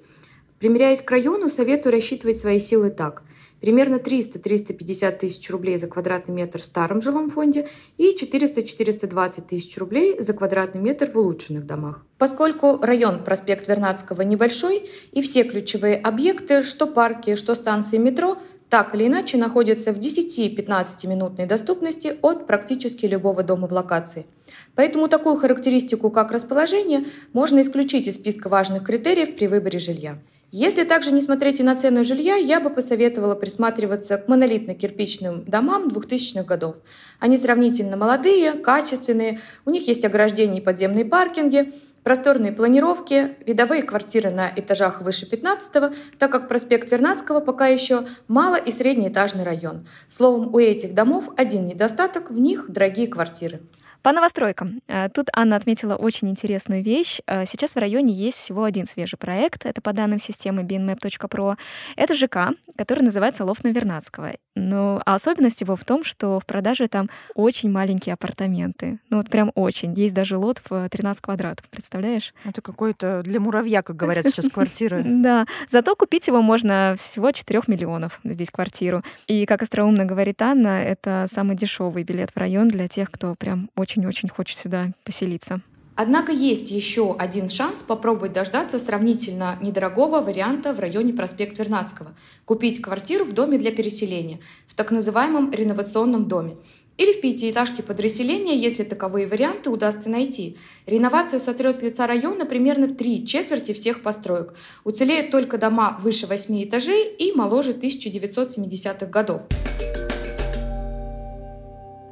Примеряясь 0.57 1.03
к 1.03 1.11
району, 1.11 1.47
советую 1.47 1.93
рассчитывать 1.93 2.39
свои 2.39 2.59
силы 2.59 2.89
так– 2.89 3.21
примерно 3.61 3.95
300-350 3.95 5.17
тысяч 5.19 5.49
рублей 5.49 5.77
за 5.77 5.87
квадратный 5.87 6.35
метр 6.35 6.61
в 6.61 6.65
старом 6.65 7.01
жилом 7.01 7.29
фонде 7.29 7.67
и 7.97 8.15
400-420 8.15 9.47
тысяч 9.47 9.77
рублей 9.77 10.21
за 10.21 10.33
квадратный 10.33 10.81
метр 10.81 11.11
в 11.11 11.17
улучшенных 11.17 11.65
домах. 11.65 12.05
Поскольку 12.17 12.79
район 12.81 13.23
проспект 13.23 13.67
Вернадского 13.67 14.21
небольшой 14.21 14.89
и 15.11 15.21
все 15.21 15.43
ключевые 15.43 15.97
объекты, 15.97 16.63
что 16.63 16.87
парки, 16.87 17.35
что 17.35 17.55
станции 17.55 17.97
метро, 17.97 18.37
так 18.69 18.93
или 18.93 19.07
иначе 19.07 19.37
находятся 19.37 19.91
в 19.91 19.97
10-15 19.97 21.07
минутной 21.07 21.47
доступности 21.47 22.17
от 22.21 22.45
практически 22.45 23.07
любого 23.07 23.41
дома 23.41 23.67
в 23.67 23.73
локации. 23.73 24.27
Поэтому 24.75 25.07
такую 25.07 25.35
характеристику, 25.35 26.11
как 26.11 26.31
расположение, 26.31 27.05
можно 27.33 27.61
исключить 27.61 28.07
из 28.07 28.15
списка 28.15 28.47
важных 28.47 28.83
критериев 28.83 29.35
при 29.35 29.47
выборе 29.47 29.79
жилья. 29.79 30.19
Если 30.51 30.83
также 30.83 31.11
не 31.11 31.21
смотреть 31.21 31.59
и 31.59 31.63
на 31.63 31.75
цену 31.75 32.03
жилья, 32.03 32.35
я 32.35 32.59
бы 32.59 32.71
посоветовала 32.71 33.35
присматриваться 33.35 34.17
к 34.17 34.27
монолитно-кирпичным 34.27 35.47
домам 35.47 35.89
2000-х 35.89 36.43
годов. 36.43 36.77
Они 37.19 37.37
сравнительно 37.37 37.97
молодые, 37.97 38.53
качественные, 38.53 39.41
у 39.65 39.69
них 39.69 39.87
есть 39.87 40.03
ограждения 40.05 40.57
и 40.57 40.63
подземные 40.63 41.05
паркинги, 41.05 41.75
просторные 42.01 42.51
планировки, 42.51 43.35
видовые 43.45 43.83
квартиры 43.83 44.31
на 44.31 44.51
этажах 44.55 45.03
выше 45.03 45.29
15 45.29 45.93
так 46.17 46.31
как 46.31 46.47
проспект 46.47 46.91
Вернадского 46.91 47.41
пока 47.41 47.67
еще 47.67 48.05
мало- 48.27 48.55
и 48.55 48.71
среднеэтажный 48.71 49.43
район. 49.43 49.87
Словом, 50.07 50.51
у 50.51 50.57
этих 50.57 50.95
домов 50.95 51.29
один 51.37 51.67
недостаток, 51.67 52.31
в 52.31 52.39
них 52.39 52.65
дорогие 52.69 53.07
квартиры. 53.07 53.61
По 54.01 54.13
новостройкам. 54.13 54.79
Э, 54.87 55.09
тут 55.09 55.27
Анна 55.33 55.55
отметила 55.55 55.95
очень 55.95 56.29
интересную 56.29 56.83
вещь. 56.83 57.19
Э, 57.27 57.45
сейчас 57.45 57.75
в 57.75 57.79
районе 57.79 58.13
есть 58.13 58.37
всего 58.37 58.63
один 58.63 58.85
свежий 58.85 59.17
проект. 59.17 59.65
Это 59.65 59.81
по 59.81 59.93
данным 59.93 60.19
системы 60.19 60.63
binmap.pro. 60.63 61.57
Это 61.97 62.15
ЖК, 62.15 62.53
который 62.77 63.03
называется 63.03 63.43
Лофт 63.43 63.63
на 63.63 63.69
Вернадского. 63.69 64.33
Ну, 64.55 65.01
а 65.05 65.15
особенность 65.15 65.61
его 65.61 65.75
в 65.75 65.85
том, 65.85 66.03
что 66.03 66.39
в 66.39 66.45
продаже 66.45 66.87
там 66.87 67.09
очень 67.35 67.71
маленькие 67.71 68.13
апартаменты. 68.13 68.99
Ну, 69.09 69.17
вот 69.17 69.29
прям 69.29 69.51
очень. 69.55 69.93
Есть 69.93 70.13
даже 70.13 70.37
лот 70.37 70.61
в 70.69 70.89
13 70.89 71.21
квадратов, 71.21 71.67
представляешь? 71.69 72.33
Это 72.45 72.61
какой-то 72.61 73.21
для 73.23 73.39
муравья, 73.39 73.81
как 73.81 73.95
говорят 73.95 74.27
сейчас, 74.27 74.49
квартиры. 74.49 75.03
Да. 75.19 75.45
Зато 75.69 75.95
купить 75.95 76.27
его 76.27 76.41
можно 76.41 76.95
всего 76.97 77.31
4 77.31 77.61
миллионов 77.67 78.19
здесь 78.23 78.49
квартиру. 78.49 79.03
И, 79.27 79.45
как 79.45 79.61
остроумно 79.61 80.05
говорит 80.05 80.41
Анна, 80.41 80.81
это 80.81 81.27
самый 81.29 81.57
дешевый 81.57 82.03
билет 82.03 82.31
в 82.31 82.37
район 82.37 82.69
для 82.69 82.87
тех, 82.87 83.11
кто 83.11 83.35
прям 83.35 83.69
очень 83.75 83.88
очень-очень 83.89 84.29
хочет 84.29 84.57
сюда 84.57 84.91
поселиться. 85.03 85.61
Однако 85.95 86.31
есть 86.31 86.71
еще 86.71 87.13
один 87.17 87.49
шанс 87.49 87.83
попробовать 87.83 88.31
дождаться 88.31 88.79
сравнительно 88.79 89.57
недорогого 89.61 90.21
варианта 90.21 90.73
в 90.73 90.79
районе 90.79 91.11
проспект 91.11 91.59
Вернадского. 91.59 92.15
Купить 92.45 92.81
квартиру 92.81 93.25
в 93.25 93.33
доме 93.33 93.57
для 93.57 93.71
переселения, 93.71 94.39
в 94.67 94.75
так 94.75 94.91
называемом 94.91 95.51
реновационном 95.51 96.27
доме. 96.27 96.55
Или 96.95 97.13
в 97.13 97.21
пятиэтажке 97.21 97.81
под 97.81 97.99
расселение, 97.99 98.57
если 98.57 98.83
таковые 98.83 99.25
варианты 99.27 99.69
удастся 99.69 100.09
найти. 100.09 100.57
Реновация 100.85 101.39
сотрет 101.39 101.79
с 101.79 101.81
лица 101.81 102.07
района 102.07 102.45
примерно 102.45 102.89
три 102.89 103.25
четверти 103.25 103.73
всех 103.73 104.01
построек. 104.01 104.53
Уцелеют 104.83 105.31
только 105.31 105.57
дома 105.57 105.97
выше 106.01 106.27
8 106.27 106.63
этажей 106.63 107.07
и 107.17 107.33
моложе 107.33 107.71
1970-х 107.71 109.05
годов. 109.07 109.43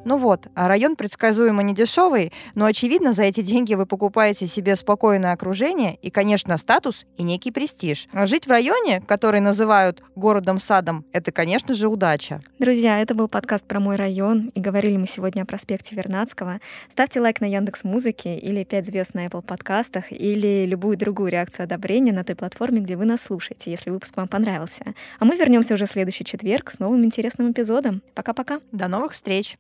Ну 0.08 0.15
вот, 0.15 0.48
а 0.56 0.70
район 0.70 0.96
предсказуемо 0.96 1.62
не 1.63 1.76
дешевый, 1.76 2.32
но 2.56 2.63
очевидно, 2.63 3.12
за 3.12 3.24
эти 3.24 3.41
деньги 3.41 3.74
вы 3.74 3.86
покупаете 3.86 4.48
себе 4.48 4.78
спокойное 4.78 5.34
окружение 5.34 5.98
и, 6.02 6.10
конечно, 6.10 6.58
статус 6.58 7.06
и 7.17 7.24
некий 7.24 7.52
престиж. 7.52 8.08
А 8.13 8.26
жить 8.26 8.48
в 8.48 8.50
районе, 8.50 9.02
который 9.06 9.41
называют 9.41 10.02
городом-садом, 10.15 11.04
это, 11.12 11.34
конечно 11.34 11.74
же, 11.74 11.89
удача. 11.89 12.41
Друзья, 12.58 13.02
это 13.02 13.15
был 13.15 13.28
подкаст 13.28 13.65
про 13.65 13.82
мой 13.82 13.98
район, 13.98 14.50
и 14.56 14.62
говорили 14.62 14.96
мы 14.96 15.08
сегодня 15.08 15.41
о 15.41 15.46
проспекте 15.46 15.93
Вернадского. 15.93 16.62
Ставьте 16.89 17.20
лайк 17.20 17.41
на 17.41 17.46
Яндекс 17.46 17.84
Музыке 17.84 18.38
или 18.38 18.63
5 18.63 18.86
звезд 18.86 19.13
на 19.13 19.26
Apple 19.26 19.41
подкастах 19.41 20.13
или 20.13 20.65
любую 20.65 20.96
другую 20.96 21.34
реакцию 21.34 21.65
одобрения 21.65 22.13
на 22.13 22.24
той 22.24 22.38
платформе, 22.38 22.80
где 22.80 22.96
вы 22.96 23.04
нас 23.04 23.24
слушаете, 23.24 23.72
если 23.72 23.89
выпуск 23.89 24.15
вам 24.15 24.30
понравился. 24.30 24.86
А 25.20 25.26
мы 25.26 25.36
вернемся 25.36 25.74
уже 25.74 25.86
в 25.86 25.89
следующий 25.89 26.24
четверг 26.24 26.72
с 26.72 26.80
новым 26.80 27.04
интересным 27.04 27.52
эпизодом. 27.52 28.02
Пока-пока. 28.15 28.62
До 28.72 28.88
новых 28.88 29.12
встреч! 29.12 29.58